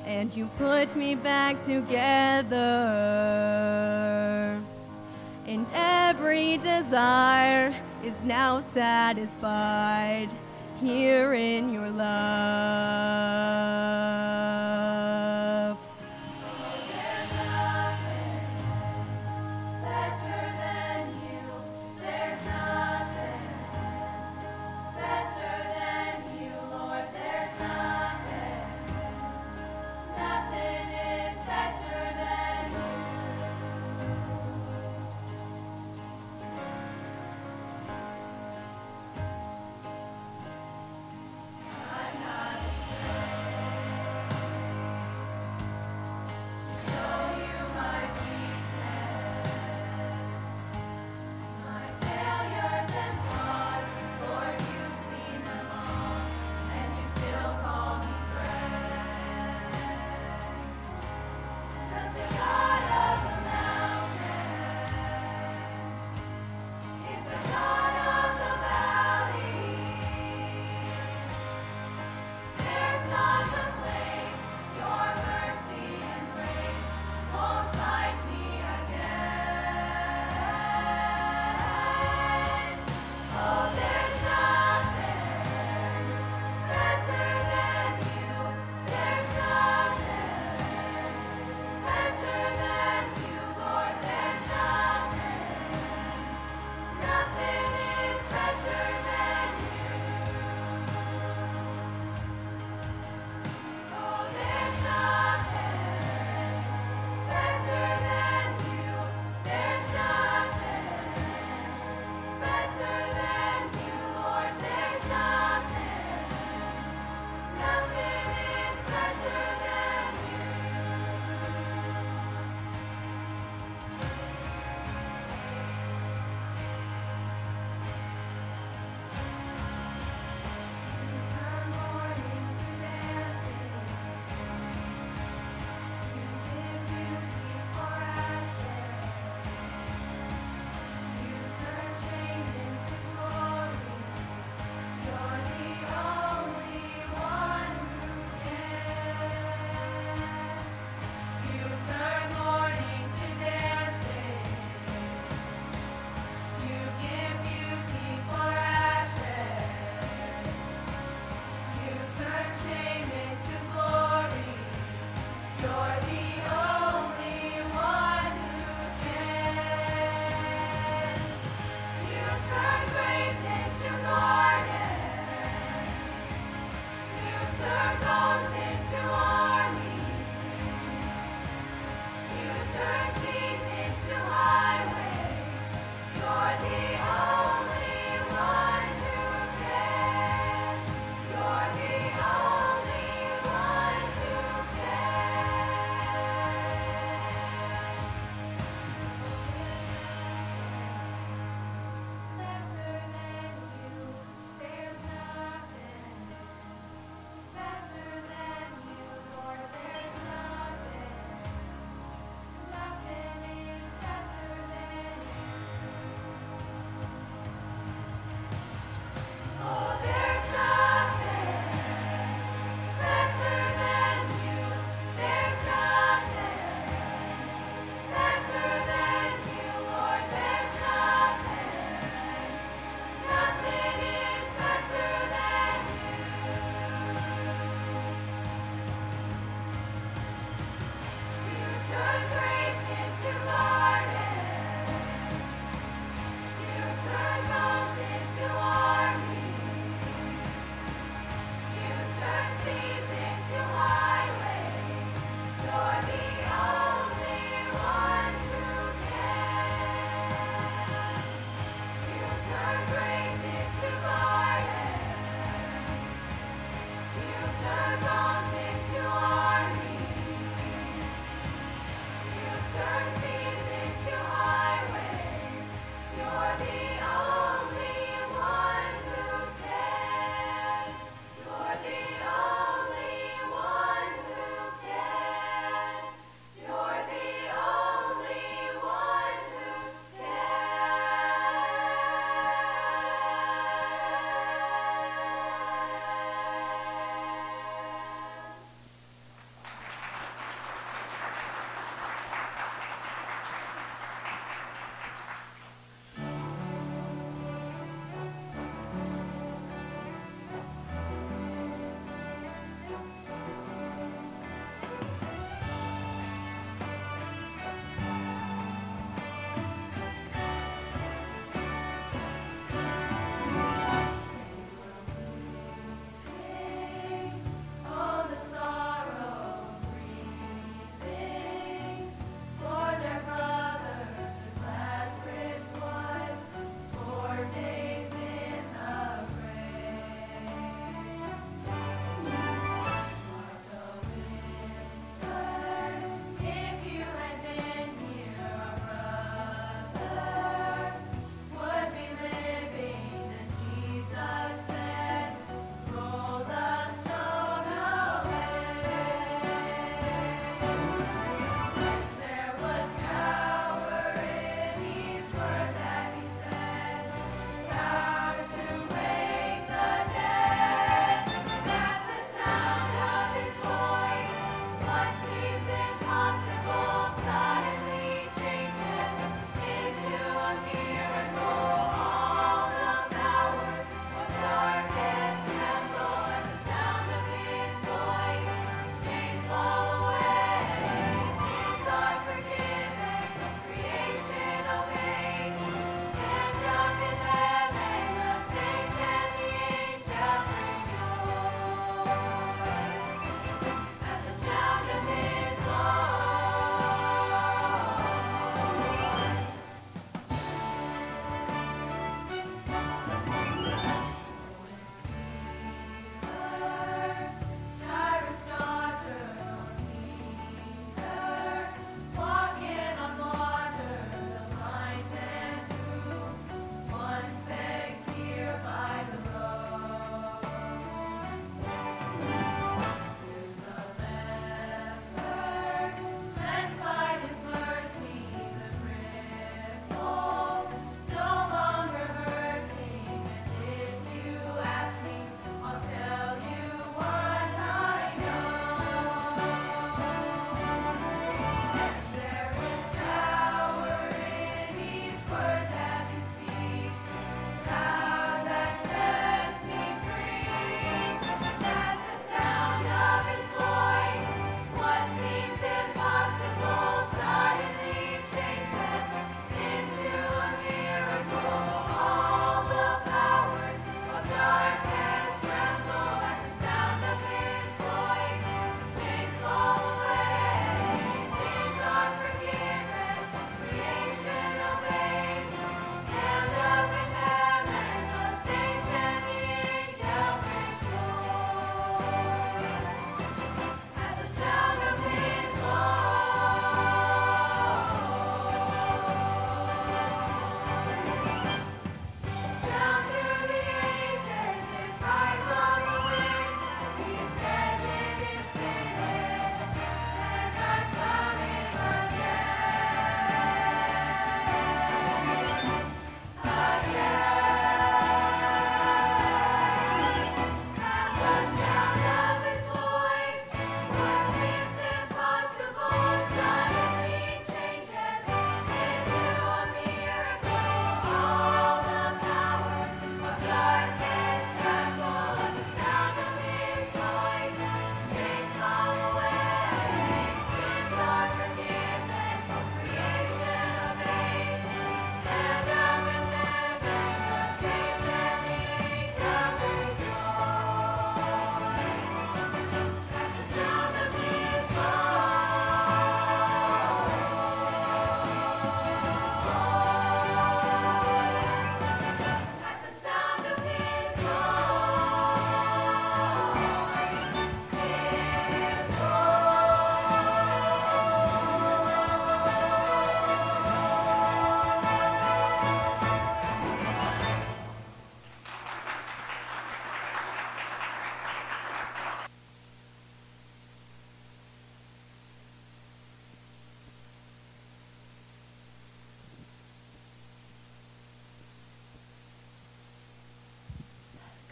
and 0.07 0.35
you 0.35 0.47
put 0.57 0.97
me 0.97 1.17
back 1.17 1.63
together. 1.63 2.63
And 5.63 5.71
every 5.75 6.57
desire 6.59 7.73
is 8.05 8.25
now 8.25 8.59
satisfied 8.59 10.29
here 10.81 11.35
in 11.35 11.73
your 11.73 11.89
love. 11.89 12.13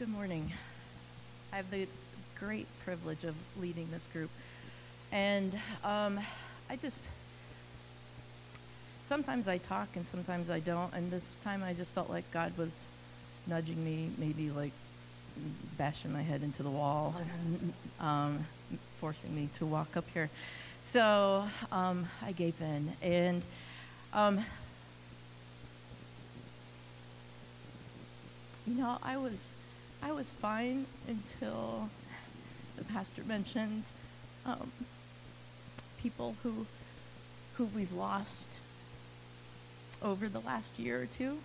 Good 0.00 0.08
morning. 0.08 0.50
I 1.52 1.56
have 1.56 1.70
the 1.70 1.86
great 2.38 2.66
privilege 2.86 3.22
of 3.22 3.34
leading 3.60 3.90
this 3.90 4.08
group. 4.14 4.30
And 5.12 5.52
um, 5.84 6.18
I 6.70 6.76
just, 6.76 7.06
sometimes 9.04 9.46
I 9.46 9.58
talk 9.58 9.88
and 9.96 10.06
sometimes 10.06 10.48
I 10.48 10.60
don't. 10.60 10.90
And 10.94 11.10
this 11.10 11.36
time 11.44 11.62
I 11.62 11.74
just 11.74 11.92
felt 11.92 12.08
like 12.08 12.24
God 12.30 12.56
was 12.56 12.86
nudging 13.46 13.84
me, 13.84 14.08
maybe 14.16 14.48
like 14.48 14.72
bashing 15.76 16.14
my 16.14 16.22
head 16.22 16.42
into 16.42 16.62
the 16.62 16.70
wall, 16.70 17.14
um, 18.00 18.46
forcing 19.00 19.36
me 19.36 19.50
to 19.56 19.66
walk 19.66 19.98
up 19.98 20.06
here. 20.14 20.30
So 20.80 21.46
um, 21.70 22.08
I 22.24 22.32
gave 22.32 22.58
in. 22.62 22.90
And 23.02 23.42
um, 24.14 24.42
you 28.66 28.76
know, 28.76 28.96
I 29.02 29.18
was, 29.18 29.46
was 30.20 30.28
fine 30.32 30.84
until 31.08 31.88
the 32.76 32.84
pastor 32.84 33.22
mentioned 33.24 33.84
um, 34.44 34.70
people 36.02 36.36
who, 36.42 36.66
who 37.54 37.64
we've 37.74 37.94
lost 37.94 38.48
over 40.02 40.28
the 40.28 40.40
last 40.40 40.78
year 40.78 41.00
or 41.00 41.06
two. 41.06 41.38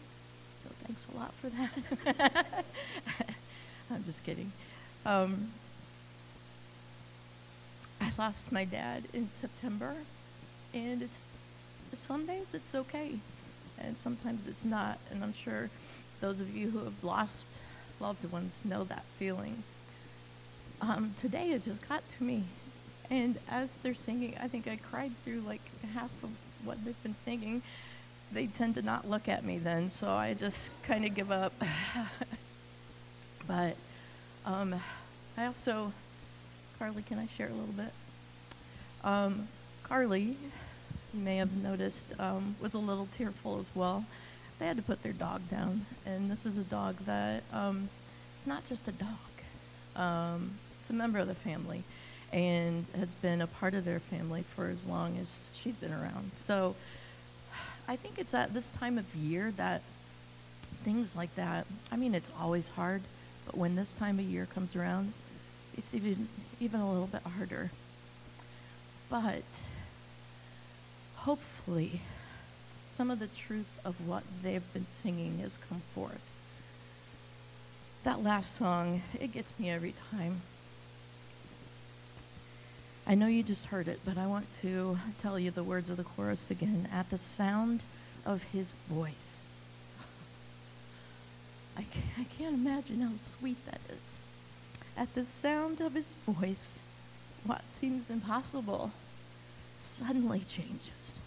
So 0.62 0.70
thanks 0.84 1.08
a 1.14 1.18
lot 1.18 1.34
for 1.36 1.48
that. 1.52 2.66
I'm 3.90 4.04
just 4.04 4.26
kidding. 4.26 4.52
Um, 5.06 5.52
I 8.02 8.12
lost 8.18 8.52
my 8.52 8.66
dad 8.66 9.04
in 9.14 9.30
September, 9.30 9.96
and 10.74 11.02
it's 11.02 11.24
some 11.94 12.26
days 12.26 12.54
it's 12.54 12.76
okay, 12.76 13.20
and 13.80 13.98
sometimes 13.98 14.48
it's 14.48 14.66
not. 14.66 15.00
And 15.12 15.24
I'm 15.24 15.34
sure 15.34 15.70
those 16.20 16.42
of 16.42 16.54
you 16.54 16.72
who 16.72 16.80
have 16.80 17.06
lost 17.06 17.50
loved 18.00 18.30
ones 18.32 18.62
know 18.64 18.84
that 18.86 19.04
feeling. 19.18 19.64
Um, 20.82 21.14
today 21.20 21.52
it 21.52 21.66
just 21.66 21.88
got 21.88 22.08
to 22.18 22.24
me, 22.24 22.43
and 23.10 23.38
as 23.50 23.78
they're 23.78 23.93
singing, 23.93 24.36
I 24.41 24.48
think 24.48 24.68
I 24.68 24.76
cried 24.76 25.12
through 25.24 25.41
like 25.41 25.62
half 25.93 26.12
of 26.24 26.30
what 26.64 26.84
they've 26.84 27.02
been 27.04 27.16
singing. 27.16 27.62
They 28.32 28.48
tend 28.48 28.76
to 28.76 28.82
not 28.82 29.10
look 29.10 29.30
at 29.30 29.46
me 29.46 29.58
then, 29.58 29.89
so 29.89 30.10
I 30.10 30.34
just 30.34 30.70
kind 30.84 31.06
of 31.06 31.16
give 31.16 31.32
up. 31.32 31.54
but 33.48 33.76
um, 34.46 34.76
I 35.38 35.46
also, 35.46 35.93
Carly, 36.80 37.04
can 37.04 37.20
I 37.20 37.28
share 37.28 37.48
a 37.48 37.54
little 37.54 37.74
bit? 37.74 37.93
Um, 39.04 39.48
Carly, 39.84 40.36
you 41.14 41.20
may 41.22 41.38
have 41.38 41.56
noticed, 41.56 42.14
um, 42.20 42.56
was 42.60 42.74
a 42.74 42.80
little 42.80 43.08
tearful 43.16 43.60
as 43.60 43.70
well. 43.76 44.06
They 44.60 44.66
had 44.66 44.78
to 44.78 44.84
put 44.84 45.03
their 45.03 45.14
dog 45.14 45.41
down, 45.49 45.86
and 46.06 46.32
this 46.32 46.45
is 46.45 46.58
a 46.58 46.64
dog 46.64 46.95
that 47.06 47.43
um, 47.51 47.89
it's 48.36 48.47
not 48.47 48.66
just 48.68 48.88
a 48.88 48.91
dog. 48.91 49.10
Um, 49.95 50.51
it's 50.80 50.89
a 50.89 50.93
member 50.93 51.20
of 51.20 51.28
the 51.28 51.36
family, 51.36 51.84
and 52.32 52.86
has 52.97 53.12
been 53.12 53.41
a 53.41 53.47
part 53.47 53.74
of 53.74 53.84
their 53.84 53.99
family 53.99 54.43
for 54.56 54.68
as 54.68 54.86
long 54.86 55.18
as 55.18 55.30
she's 55.53 55.76
been 55.76 55.91
around. 55.91 56.32
So 56.36 56.76
I 57.88 57.95
think 57.95 58.18
it's 58.18 58.34
at 58.34 58.53
this 58.53 58.70
time 58.70 58.97
of 58.97 59.16
year 59.16 59.51
that 59.58 59.82
things 60.84 61.16
like 61.16 61.36
that. 61.36 61.66
I 61.91 61.97
mean, 61.97 62.16
it's 62.16 62.32
always 62.39 62.70
hard, 62.70 63.01
but 63.45 63.58
when 63.58 63.76
this 63.76 63.93
time 63.93 64.20
of 64.20 64.26
year 64.26 64.45
comes 64.45 64.76
around, 64.76 65.14
it's 65.78 65.93
even 65.93 66.28
even 66.60 66.80
a 66.80 66.89
little 66.89 67.08
bit 67.08 67.22
harder. 67.24 67.72
But 69.10 69.43
hopefully, 71.16 72.01
some 72.96 73.12
of 73.12 73.20
the 73.20 73.28
truth 73.28 73.78
of 73.84 74.08
what 74.08 74.24
they've 74.41 74.74
been 74.74 74.88
singing 74.88 75.39
has 75.39 75.58
come 75.70 75.82
forth. 75.93 76.22
That 78.06 78.24
last 78.24 78.56
song, 78.56 79.02
it 79.20 79.34
gets 79.34 79.60
me 79.60 79.70
every 79.70 79.93
time. 80.12 80.41
I 83.06 83.16
know 83.16 83.28
you 83.28 83.43
just 83.43 83.66
heard 83.66 83.89
it, 83.89 84.00
but 84.06 84.18
I 84.18 84.28
want 84.28 84.46
to 84.62 84.98
tell 85.20 85.38
you 85.38 85.52
the 85.52 85.62
words 85.62 85.89
of 85.89 85.98
the 85.98 86.06
chorus 86.06 86.50
again. 86.50 86.88
At 86.89 87.10
the 87.10 87.18
sound 87.18 87.84
of 88.26 88.43
his 88.43 88.76
voice. 88.89 89.50
I 91.78 91.82
can't, 91.82 92.06
I 92.18 92.24
can't 92.24 92.56
imagine 92.56 93.02
how 93.02 93.18
sweet 93.18 93.58
that 93.66 93.82
is. 93.89 94.22
At 94.96 95.14
the 95.16 95.26
sound 95.26 95.82
of 95.82 95.96
his 95.96 96.16
voice, 96.26 96.80
what 97.43 97.68
seems 97.68 98.10
impossible 98.10 98.91
suddenly 99.76 100.39
changes. 100.48 101.20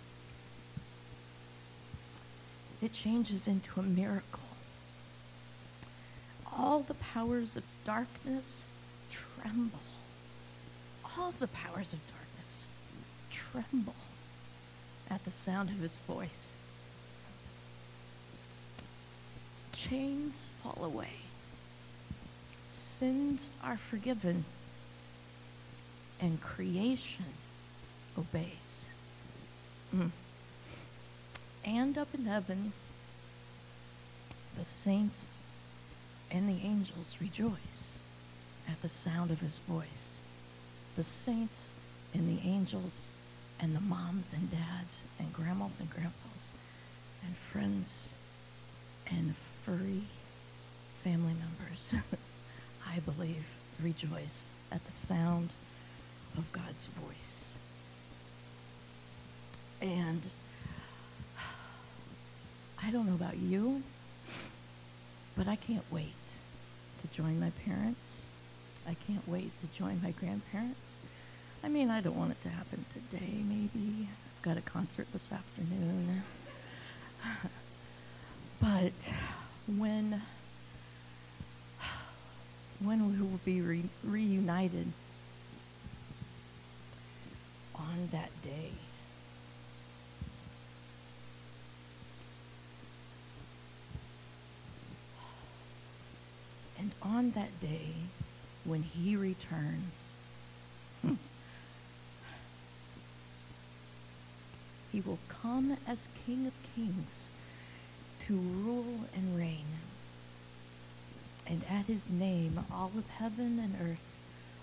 It 2.81 2.93
changes 2.93 3.49
into 3.49 3.81
a 3.81 3.83
miracle. 3.83 4.41
All 6.57 6.81
the 6.81 6.95
powers 6.95 7.57
of 7.57 7.65
darkness 7.85 8.63
tremble. 9.11 9.81
All 11.17 11.33
the 11.33 11.49
powers 11.49 11.93
of 11.93 12.01
darkness 12.07 12.67
tremble 13.31 13.95
at 15.11 15.25
the 15.25 15.31
sound 15.31 15.71
of 15.71 15.83
its 15.83 15.97
voice. 15.99 16.53
Chains 19.73 20.49
fall 20.63 20.85
away. 20.85 21.17
Sins 22.69 23.53
are 23.63 23.77
forgiven. 23.77 24.45
And 26.21 26.41
creation 26.41 27.25
obeys. 28.19 28.89
Mm. 29.95 30.11
And 31.69 31.99
up 31.99 32.09
in 32.15 32.25
heaven, 32.25 32.73
the 34.57 34.65
saints 34.65 35.37
and 36.31 36.49
the 36.49 36.67
angels 36.67 37.19
rejoice 37.21 37.99
at 38.67 38.81
the 38.81 38.89
sound 38.89 39.31
of 39.31 39.41
his 39.41 39.59
voice. 39.59 40.17
The 40.97 41.05
saints 41.05 41.75
and 42.15 42.27
the 42.27 42.49
angels 42.49 43.11
and 43.61 43.77
the 43.77 43.83
moms 43.83 44.33
and 44.33 44.51
dads 44.51 45.05
and 45.19 45.31
grandmas 45.31 45.79
and 45.79 45.91
grandpas 45.91 46.53
and 47.23 47.37
friends 47.37 48.15
and 49.11 49.37
furry 49.37 50.05
family 51.05 51.35
members, 51.35 51.95
I 52.89 53.01
believe, 53.01 53.45
rejoice 53.83 54.47
at 54.73 54.87
the 54.87 54.93
sound 54.93 55.51
of 56.39 56.51
God's 56.51 56.87
voice. 56.87 57.53
And 59.83 60.23
I 62.83 62.91
don't 62.91 63.07
know 63.07 63.15
about 63.15 63.37
you, 63.37 63.83
but 65.37 65.49
I 65.49 65.57
can't 65.57 65.85
wait 65.91 66.15
to 67.03 67.09
join 67.09 67.41
my 67.41 67.51
parents. 67.65 68.23
I 68.87 68.95
can't 69.07 69.27
wait 69.29 69.51
to 69.61 69.79
join 69.79 70.01
my 70.03 70.13
grandparents. 70.13 71.01
I 71.63 71.69
mean, 71.69 71.91
I 71.91 72.01
don't 72.01 72.17
want 72.17 72.31
it 72.31 72.43
to 72.43 72.49
happen 72.49 72.85
today, 72.93 73.43
maybe. 73.45 74.09
I've 74.09 74.43
got 74.43 74.57
a 74.57 74.63
concert 74.63 75.07
this 75.13 75.31
afternoon. 75.33 76.23
but 78.61 79.13
when 79.67 80.23
when 82.81 83.11
we 83.11 83.21
will 83.21 83.41
be 83.45 83.61
re- 83.61 83.91
reunited 84.05 84.87
on 87.75 88.09
that 88.13 88.31
day. 88.43 88.71
And 96.89 97.13
on 97.13 97.31
that 97.33 97.61
day, 97.61 97.91
when 98.65 98.83
he 98.83 99.15
returns, 99.15 100.13
hmm, 101.03 101.15
he 104.91 105.03
will 105.03 105.19
come 105.29 105.77
as 105.87 106.09
King 106.25 106.47
of 106.47 106.55
Kings 106.75 107.29
to 108.21 108.37
rule 108.37 109.01
and 109.15 109.37
reign. 109.37 109.67
And 111.47 111.63
at 111.69 111.85
his 111.85 112.09
name, 112.09 112.59
all 112.73 112.93
of 112.97 113.07
heaven 113.11 113.59
and 113.59 113.75
earth 113.83 114.17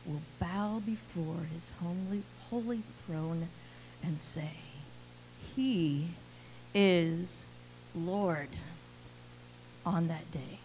will 0.04 0.22
bow 0.40 0.82
before 0.84 1.46
his 1.54 1.70
holy, 1.80 2.24
holy 2.50 2.82
throne 3.06 3.50
and 4.02 4.20
say, 4.20 4.54
He 5.56 6.08
is 6.74 7.46
Lord 7.94 8.50
on 9.86 10.08
that 10.08 10.32
day. 10.32 10.58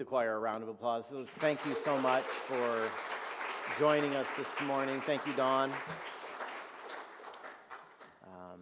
Choir 0.00 0.36
a 0.36 0.38
round 0.38 0.62
of 0.62 0.70
applause. 0.70 1.12
Thank 1.26 1.64
you 1.66 1.74
so 1.74 1.98
much 1.98 2.24
for 2.24 2.90
joining 3.78 4.14
us 4.16 4.26
this 4.38 4.60
morning. 4.62 5.00
Thank 5.02 5.26
you, 5.26 5.34
Dawn. 5.34 5.70
Um, 8.24 8.60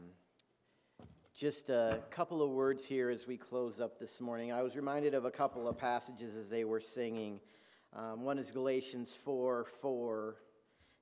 just 1.32 1.70
a 1.70 2.00
couple 2.10 2.42
of 2.42 2.50
words 2.50 2.84
here 2.84 3.10
as 3.10 3.28
we 3.28 3.36
close 3.36 3.80
up 3.80 4.00
this 4.00 4.20
morning. 4.20 4.50
I 4.50 4.62
was 4.62 4.74
reminded 4.74 5.14
of 5.14 5.24
a 5.24 5.30
couple 5.30 5.68
of 5.68 5.78
passages 5.78 6.34
as 6.34 6.48
they 6.48 6.64
were 6.64 6.80
singing. 6.80 7.38
Um, 7.94 8.24
one 8.24 8.38
is 8.38 8.50
Galatians 8.50 9.14
4 9.24 9.66
4. 9.80 10.36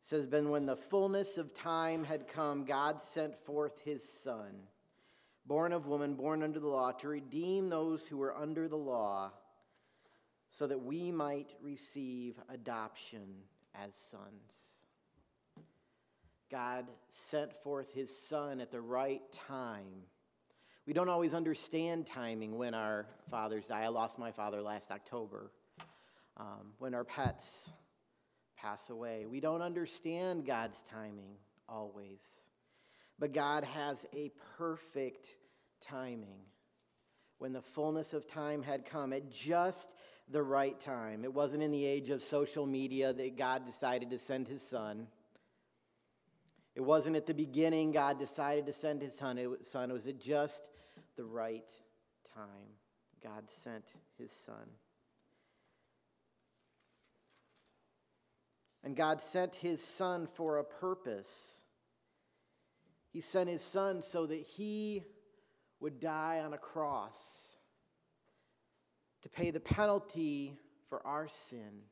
It 0.02 0.08
says, 0.08 0.28
Then 0.28 0.50
when 0.50 0.66
the 0.66 0.76
fullness 0.76 1.38
of 1.38 1.54
time 1.54 2.04
had 2.04 2.28
come, 2.28 2.66
God 2.66 3.00
sent 3.02 3.34
forth 3.34 3.80
his 3.82 4.02
Son, 4.22 4.52
born 5.46 5.72
of 5.72 5.86
woman, 5.86 6.14
born 6.14 6.42
under 6.42 6.60
the 6.60 6.68
law, 6.68 6.92
to 6.92 7.08
redeem 7.08 7.70
those 7.70 8.06
who 8.06 8.18
were 8.18 8.36
under 8.36 8.68
the 8.68 8.76
law, 8.76 9.32
so 10.58 10.66
that 10.66 10.82
we 10.82 11.12
might 11.12 11.54
receive 11.62 12.34
adoption 12.48 13.26
as 13.74 13.94
sons. 13.94 14.78
God 16.50 16.86
sent 17.10 17.52
forth 17.52 17.92
his 17.92 18.10
Son 18.16 18.60
at 18.60 18.72
the 18.72 18.80
right 18.80 19.20
time. 19.30 20.02
We 20.86 20.94
don't 20.94 21.10
always 21.10 21.34
understand 21.34 22.06
timing 22.06 22.56
when 22.56 22.74
our 22.74 23.06
fathers 23.30 23.66
die. 23.66 23.82
I 23.82 23.88
lost 23.88 24.18
my 24.18 24.32
father 24.32 24.62
last 24.62 24.90
October. 24.90 25.52
Um, 26.38 26.72
when 26.78 26.94
our 26.94 27.04
pets 27.04 27.70
pass 28.56 28.90
away. 28.90 29.26
We 29.26 29.40
don't 29.40 29.62
understand 29.62 30.46
God's 30.46 30.82
timing 30.82 31.36
always, 31.68 32.20
but 33.18 33.32
God 33.32 33.64
has 33.64 34.06
a 34.14 34.30
perfect 34.56 35.34
timing. 35.80 36.40
When 37.38 37.52
the 37.52 37.62
fullness 37.62 38.12
of 38.14 38.26
time 38.26 38.62
had 38.62 38.84
come 38.84 39.12
at 39.12 39.30
just 39.30 39.94
the 40.30 40.42
right 40.42 40.78
time, 40.78 41.24
it 41.24 41.32
wasn't 41.32 41.62
in 41.62 41.70
the 41.70 41.84
age 41.84 42.10
of 42.10 42.22
social 42.22 42.66
media 42.66 43.12
that 43.12 43.36
God 43.36 43.64
decided 43.64 44.10
to 44.10 44.18
send 44.18 44.46
his 44.46 44.62
son. 44.62 45.06
It 46.74 46.82
wasn't 46.82 47.16
at 47.16 47.26
the 47.26 47.34
beginning 47.34 47.92
God 47.92 48.18
decided 48.18 48.66
to 48.66 48.72
send 48.72 49.02
his 49.02 49.14
son. 49.14 49.38
It 49.38 49.48
was, 49.48 50.06
at 50.06 50.20
just 50.20 50.62
the 51.16 51.24
right 51.24 51.68
time. 52.34 52.44
God 53.22 53.50
sent 53.50 53.84
his 54.18 54.30
son. 54.30 54.68
And 58.84 58.94
God 58.94 59.20
sent 59.20 59.56
his 59.56 59.82
son 59.82 60.26
for 60.26 60.58
a 60.58 60.64
purpose. 60.64 61.56
He 63.10 63.20
sent 63.20 63.48
his 63.48 63.62
son 63.62 64.02
so 64.02 64.26
that 64.26 64.40
he 64.40 65.02
would 65.80 65.98
die 65.98 66.42
on 66.44 66.52
a 66.52 66.58
cross 66.58 67.47
to 69.22 69.28
pay 69.28 69.50
the 69.50 69.60
penalty 69.60 70.56
for 70.88 71.06
our 71.06 71.28
sin, 71.28 71.82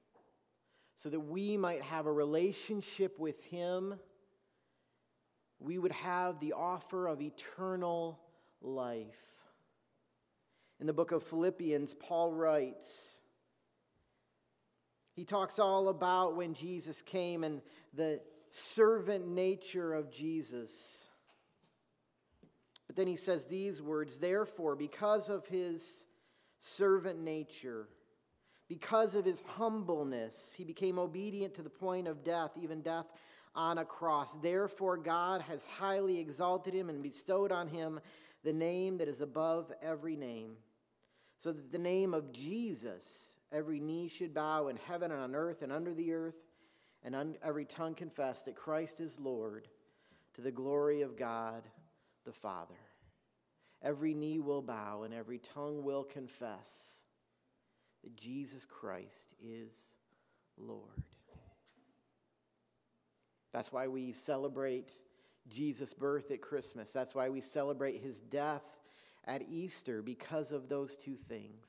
so 0.98 1.08
that 1.10 1.20
we 1.20 1.56
might 1.56 1.82
have 1.82 2.06
a 2.06 2.12
relationship 2.12 3.18
with 3.18 3.42
him. 3.44 3.94
We 5.58 5.78
would 5.78 5.92
have 5.92 6.40
the 6.40 6.52
offer 6.52 7.06
of 7.06 7.20
eternal 7.20 8.20
life. 8.60 9.16
In 10.80 10.86
the 10.86 10.92
book 10.92 11.12
of 11.12 11.22
Philippians, 11.22 11.94
Paul 11.94 12.32
writes, 12.32 13.20
he 15.16 15.24
talks 15.24 15.58
all 15.58 15.88
about 15.88 16.36
when 16.36 16.52
Jesus 16.52 17.00
came 17.00 17.42
and 17.42 17.62
the 17.94 18.20
servant 18.50 19.26
nature 19.26 19.94
of 19.94 20.12
Jesus. 20.12 20.70
But 22.86 22.96
then 22.96 23.06
he 23.06 23.16
says 23.16 23.46
these 23.46 23.80
words 23.80 24.18
Therefore, 24.18 24.76
because 24.76 25.30
of 25.30 25.46
his 25.46 26.05
servant 26.76 27.20
nature, 27.20 27.88
because 28.68 29.14
of 29.14 29.24
his 29.24 29.42
humbleness, 29.46 30.34
he 30.56 30.64
became 30.64 30.98
obedient 30.98 31.54
to 31.54 31.62
the 31.62 31.70
point 31.70 32.08
of 32.08 32.24
death, 32.24 32.50
even 32.60 32.82
death 32.82 33.06
on 33.54 33.78
a 33.78 33.84
cross. 33.84 34.34
Therefore, 34.42 34.96
God 34.96 35.42
has 35.42 35.66
highly 35.66 36.18
exalted 36.18 36.74
him 36.74 36.90
and 36.90 37.02
bestowed 37.02 37.52
on 37.52 37.68
him 37.68 38.00
the 38.44 38.52
name 38.52 38.98
that 38.98 39.08
is 39.08 39.20
above 39.20 39.72
every 39.82 40.16
name, 40.16 40.56
so 41.42 41.52
that 41.52 41.72
the 41.72 41.78
name 41.78 42.12
of 42.14 42.32
Jesus 42.32 43.02
every 43.52 43.80
knee 43.80 44.08
should 44.08 44.34
bow 44.34 44.68
in 44.68 44.76
heaven 44.76 45.10
and 45.12 45.20
on 45.20 45.34
earth 45.34 45.62
and 45.62 45.72
under 45.72 45.94
the 45.94 46.12
earth, 46.12 46.36
and 47.04 47.14
un- 47.14 47.36
every 47.42 47.64
tongue 47.64 47.94
confess 47.94 48.42
that 48.42 48.56
Christ 48.56 49.00
is 49.00 49.20
Lord 49.20 49.68
to 50.34 50.40
the 50.42 50.50
glory 50.50 51.02
of 51.02 51.16
God 51.16 51.62
the 52.24 52.32
Father. 52.32 52.74
Every 53.86 54.14
knee 54.14 54.40
will 54.40 54.62
bow 54.62 55.04
and 55.04 55.14
every 55.14 55.38
tongue 55.38 55.84
will 55.84 56.02
confess 56.02 56.68
that 58.02 58.16
Jesus 58.16 58.64
Christ 58.64 59.36
is 59.40 59.70
Lord. 60.58 61.04
That's 63.52 63.70
why 63.70 63.86
we 63.86 64.10
celebrate 64.10 64.90
Jesus' 65.48 65.94
birth 65.94 66.32
at 66.32 66.42
Christmas. 66.42 66.92
That's 66.92 67.14
why 67.14 67.28
we 67.28 67.40
celebrate 67.40 68.02
his 68.02 68.20
death 68.22 68.64
at 69.24 69.42
Easter 69.48 70.02
because 70.02 70.50
of 70.50 70.68
those 70.68 70.96
two 70.96 71.14
things. 71.14 71.68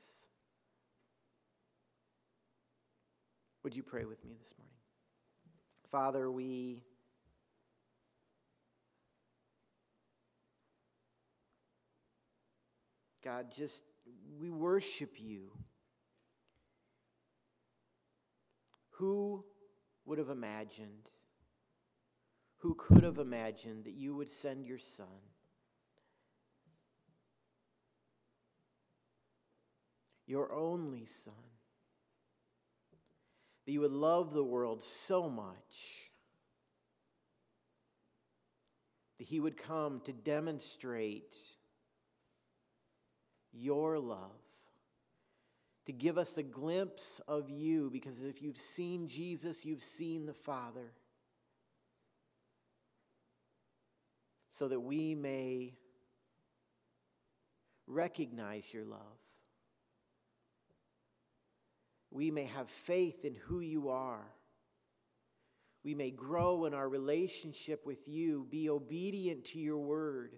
Would 3.62 3.76
you 3.76 3.84
pray 3.84 4.06
with 4.06 4.24
me 4.24 4.34
this 4.36 4.54
morning? 4.58 4.74
Father, 5.88 6.32
we 6.32 6.82
God, 13.28 13.52
just 13.54 13.82
we 14.40 14.48
worship 14.48 15.16
you. 15.18 15.50
Who 18.92 19.44
would 20.06 20.16
have 20.16 20.30
imagined? 20.30 21.10
Who 22.60 22.74
could 22.74 23.02
have 23.02 23.18
imagined 23.18 23.84
that 23.84 23.92
you 23.92 24.16
would 24.16 24.30
send 24.30 24.64
your 24.64 24.78
son? 24.78 25.20
Your 30.26 30.50
only 30.54 31.04
son 31.04 31.34
that 33.66 33.72
you 33.72 33.82
would 33.82 33.92
love 33.92 34.32
the 34.32 34.42
world 34.42 34.82
so 34.82 35.28
much 35.28 36.08
that 39.18 39.26
he 39.26 39.38
would 39.38 39.58
come 39.58 40.00
to 40.06 40.14
demonstrate 40.14 41.36
your 43.52 43.98
love, 43.98 44.42
to 45.86 45.92
give 45.92 46.18
us 46.18 46.36
a 46.36 46.42
glimpse 46.42 47.20
of 47.26 47.48
you, 47.48 47.90
because 47.90 48.22
if 48.22 48.42
you've 48.42 48.58
seen 48.58 49.08
Jesus, 49.08 49.64
you've 49.64 49.82
seen 49.82 50.26
the 50.26 50.34
Father, 50.34 50.92
so 54.52 54.68
that 54.68 54.80
we 54.80 55.14
may 55.14 55.74
recognize 57.86 58.64
your 58.72 58.84
love 58.84 59.18
we 62.10 62.30
may 62.30 62.44
have 62.44 62.68
faith 62.68 63.24
in 63.24 63.34
who 63.34 63.60
you 63.60 63.90
are. 63.90 64.26
We 65.84 65.94
may 65.94 66.10
grow 66.10 66.64
in 66.64 66.74
our 66.74 66.88
relationship 66.88 67.86
with 67.86 68.08
you, 68.08 68.46
be 68.50 68.68
obedient 68.68 69.44
to 69.46 69.58
your 69.58 69.78
word. 69.78 70.34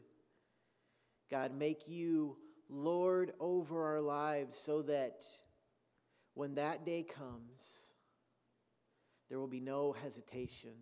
God, 1.31 1.57
make 1.57 1.89
you 1.89 2.37
Lord 2.71 3.33
over 3.41 3.85
our 3.85 4.01
lives 4.01 4.57
so 4.57 4.83
that 4.83 5.25
when 6.35 6.55
that 6.55 6.87
day 6.87 7.03
comes, 7.03 7.95
there 9.29 9.39
will 9.39 9.49
be 9.49 9.61
no 9.61 9.93
hesitation. 9.93 10.73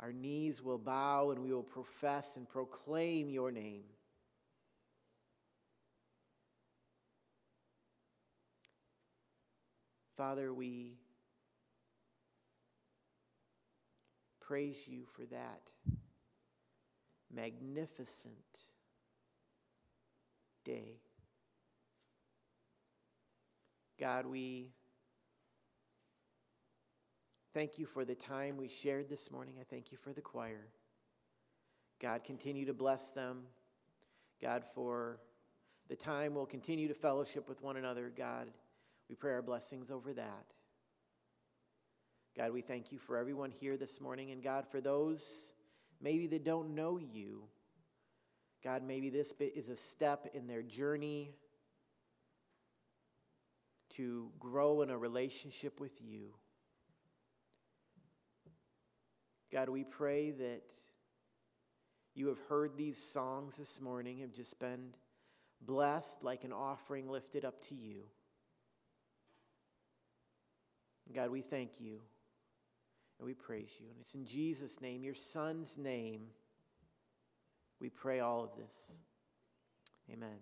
Our 0.00 0.12
knees 0.12 0.62
will 0.62 0.78
bow 0.78 1.30
and 1.30 1.42
we 1.42 1.52
will 1.52 1.62
profess 1.62 2.36
and 2.36 2.48
proclaim 2.48 3.30
your 3.30 3.50
name. 3.50 3.84
Father, 10.16 10.52
we 10.52 10.98
praise 14.40 14.86
you 14.86 15.04
for 15.16 15.24
that 15.26 15.62
magnificent 17.34 18.34
day. 20.64 21.00
God, 24.00 24.26
we 24.26 24.70
thank 27.52 27.78
you 27.78 27.86
for 27.86 28.04
the 28.04 28.14
time 28.14 28.56
we 28.56 28.68
shared 28.68 29.08
this 29.08 29.30
morning. 29.30 29.54
I 29.60 29.64
thank 29.64 29.92
you 29.92 29.98
for 29.98 30.12
the 30.12 30.20
choir. 30.20 30.66
God, 32.00 32.24
continue 32.24 32.66
to 32.66 32.74
bless 32.74 33.12
them. 33.12 33.42
God, 34.42 34.64
for 34.74 35.20
the 35.88 35.96
time 35.96 36.34
we'll 36.34 36.46
continue 36.46 36.88
to 36.88 36.94
fellowship 36.94 37.48
with 37.48 37.62
one 37.62 37.76
another. 37.76 38.12
God, 38.14 38.48
we 39.08 39.14
pray 39.14 39.32
our 39.32 39.42
blessings 39.42 39.90
over 39.90 40.12
that. 40.14 40.46
God, 42.36 42.52
we 42.52 42.62
thank 42.62 42.90
you 42.90 42.98
for 42.98 43.16
everyone 43.16 43.52
here 43.52 43.76
this 43.76 44.00
morning. 44.00 44.32
And 44.32 44.42
God, 44.42 44.66
for 44.66 44.80
those 44.80 45.24
maybe 46.00 46.26
that 46.28 46.44
don't 46.44 46.74
know 46.74 46.98
you, 46.98 47.44
God, 48.64 48.82
maybe 48.82 49.10
this 49.10 49.32
bit 49.32 49.52
is 49.54 49.68
a 49.68 49.76
step 49.76 50.30
in 50.32 50.46
their 50.46 50.62
journey 50.62 51.34
to 53.90 54.30
grow 54.40 54.80
in 54.80 54.88
a 54.88 54.96
relationship 54.96 55.80
with 55.80 55.92
you. 56.00 56.30
God, 59.52 59.68
we 59.68 59.84
pray 59.84 60.30
that 60.30 60.62
you 62.14 62.28
have 62.28 62.38
heard 62.48 62.76
these 62.76 62.98
songs 62.98 63.56
this 63.58 63.80
morning, 63.80 64.18
have 64.18 64.32
just 64.32 64.58
been 64.58 64.94
blessed 65.60 66.24
like 66.24 66.44
an 66.44 66.52
offering 66.52 67.08
lifted 67.08 67.44
up 67.44 67.60
to 67.68 67.74
you. 67.74 68.04
God, 71.12 71.30
we 71.30 71.42
thank 71.42 71.80
you 71.80 72.00
and 73.18 73.26
we 73.26 73.34
praise 73.34 73.70
you. 73.78 73.86
And 73.90 73.96
it's 74.00 74.14
in 74.14 74.24
Jesus' 74.24 74.80
name, 74.80 75.04
your 75.04 75.14
Son's 75.14 75.76
name, 75.76 76.22
we 77.80 77.90
pray 77.90 78.20
all 78.20 78.42
of 78.44 78.50
this. 78.56 78.98
Amen. 80.12 80.38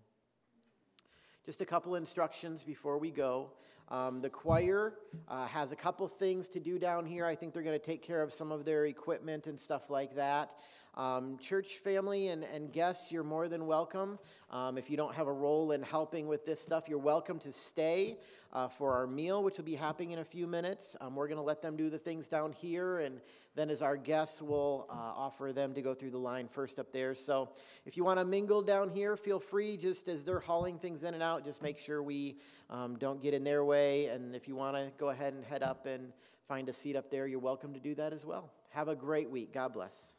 Just 1.44 1.60
a 1.60 1.64
couple 1.64 1.96
instructions 1.96 2.62
before 2.62 2.98
we 2.98 3.10
go. 3.10 3.50
Um, 3.88 4.20
the 4.20 4.30
choir 4.30 4.94
uh, 5.28 5.46
has 5.46 5.72
a 5.72 5.76
couple 5.76 6.06
things 6.08 6.48
to 6.48 6.60
do 6.60 6.78
down 6.78 7.04
here. 7.04 7.26
I 7.26 7.34
think 7.34 7.52
they're 7.52 7.62
going 7.62 7.78
to 7.78 7.84
take 7.84 8.02
care 8.02 8.22
of 8.22 8.32
some 8.32 8.52
of 8.52 8.64
their 8.64 8.86
equipment 8.86 9.46
and 9.46 9.60
stuff 9.60 9.90
like 9.90 10.16
that. 10.16 10.52
Um, 10.94 11.38
church 11.38 11.78
family 11.78 12.28
and, 12.28 12.44
and 12.44 12.70
guests, 12.70 13.10
you're 13.10 13.24
more 13.24 13.48
than 13.48 13.66
welcome. 13.66 14.18
Um, 14.50 14.76
if 14.76 14.90
you 14.90 14.98
don't 14.98 15.14
have 15.14 15.26
a 15.26 15.32
role 15.32 15.72
in 15.72 15.82
helping 15.82 16.26
with 16.26 16.44
this 16.44 16.60
stuff, 16.60 16.86
you're 16.86 16.98
welcome 16.98 17.38
to 17.40 17.52
stay 17.52 18.18
uh, 18.52 18.68
for 18.68 18.92
our 18.92 19.06
meal, 19.06 19.42
which 19.42 19.56
will 19.56 19.64
be 19.64 19.74
happening 19.74 20.10
in 20.10 20.18
a 20.18 20.24
few 20.24 20.46
minutes. 20.46 20.94
Um, 21.00 21.16
we're 21.16 21.28
going 21.28 21.38
to 21.38 21.42
let 21.42 21.62
them 21.62 21.78
do 21.78 21.88
the 21.88 21.98
things 21.98 22.28
down 22.28 22.52
here, 22.52 22.98
and 22.98 23.22
then 23.54 23.70
as 23.70 23.80
our 23.80 23.96
guests, 23.96 24.42
we'll 24.42 24.86
uh, 24.90 24.92
offer 24.92 25.50
them 25.54 25.72
to 25.72 25.80
go 25.80 25.94
through 25.94 26.10
the 26.10 26.18
line 26.18 26.46
first 26.46 26.78
up 26.78 26.92
there. 26.92 27.14
So 27.14 27.48
if 27.86 27.96
you 27.96 28.04
want 28.04 28.18
to 28.18 28.26
mingle 28.26 28.60
down 28.60 28.90
here, 28.90 29.16
feel 29.16 29.40
free. 29.40 29.78
Just 29.78 30.08
as 30.08 30.24
they're 30.24 30.40
hauling 30.40 30.78
things 30.78 31.04
in 31.04 31.14
and 31.14 31.22
out, 31.22 31.42
just 31.42 31.62
make 31.62 31.78
sure 31.78 32.02
we 32.02 32.36
um, 32.68 32.98
don't 32.98 33.22
get 33.22 33.32
in 33.32 33.44
their 33.44 33.64
way. 33.64 34.06
And 34.06 34.36
if 34.36 34.46
you 34.46 34.56
want 34.56 34.76
to 34.76 34.92
go 34.98 35.08
ahead 35.08 35.32
and 35.32 35.42
head 35.42 35.62
up 35.62 35.86
and 35.86 36.12
find 36.48 36.68
a 36.68 36.72
seat 36.74 36.96
up 36.96 37.10
there, 37.10 37.26
you're 37.26 37.40
welcome 37.40 37.72
to 37.72 37.80
do 37.80 37.94
that 37.94 38.12
as 38.12 38.26
well. 38.26 38.52
Have 38.70 38.88
a 38.88 38.94
great 38.94 39.30
week. 39.30 39.54
God 39.54 39.72
bless. 39.72 40.14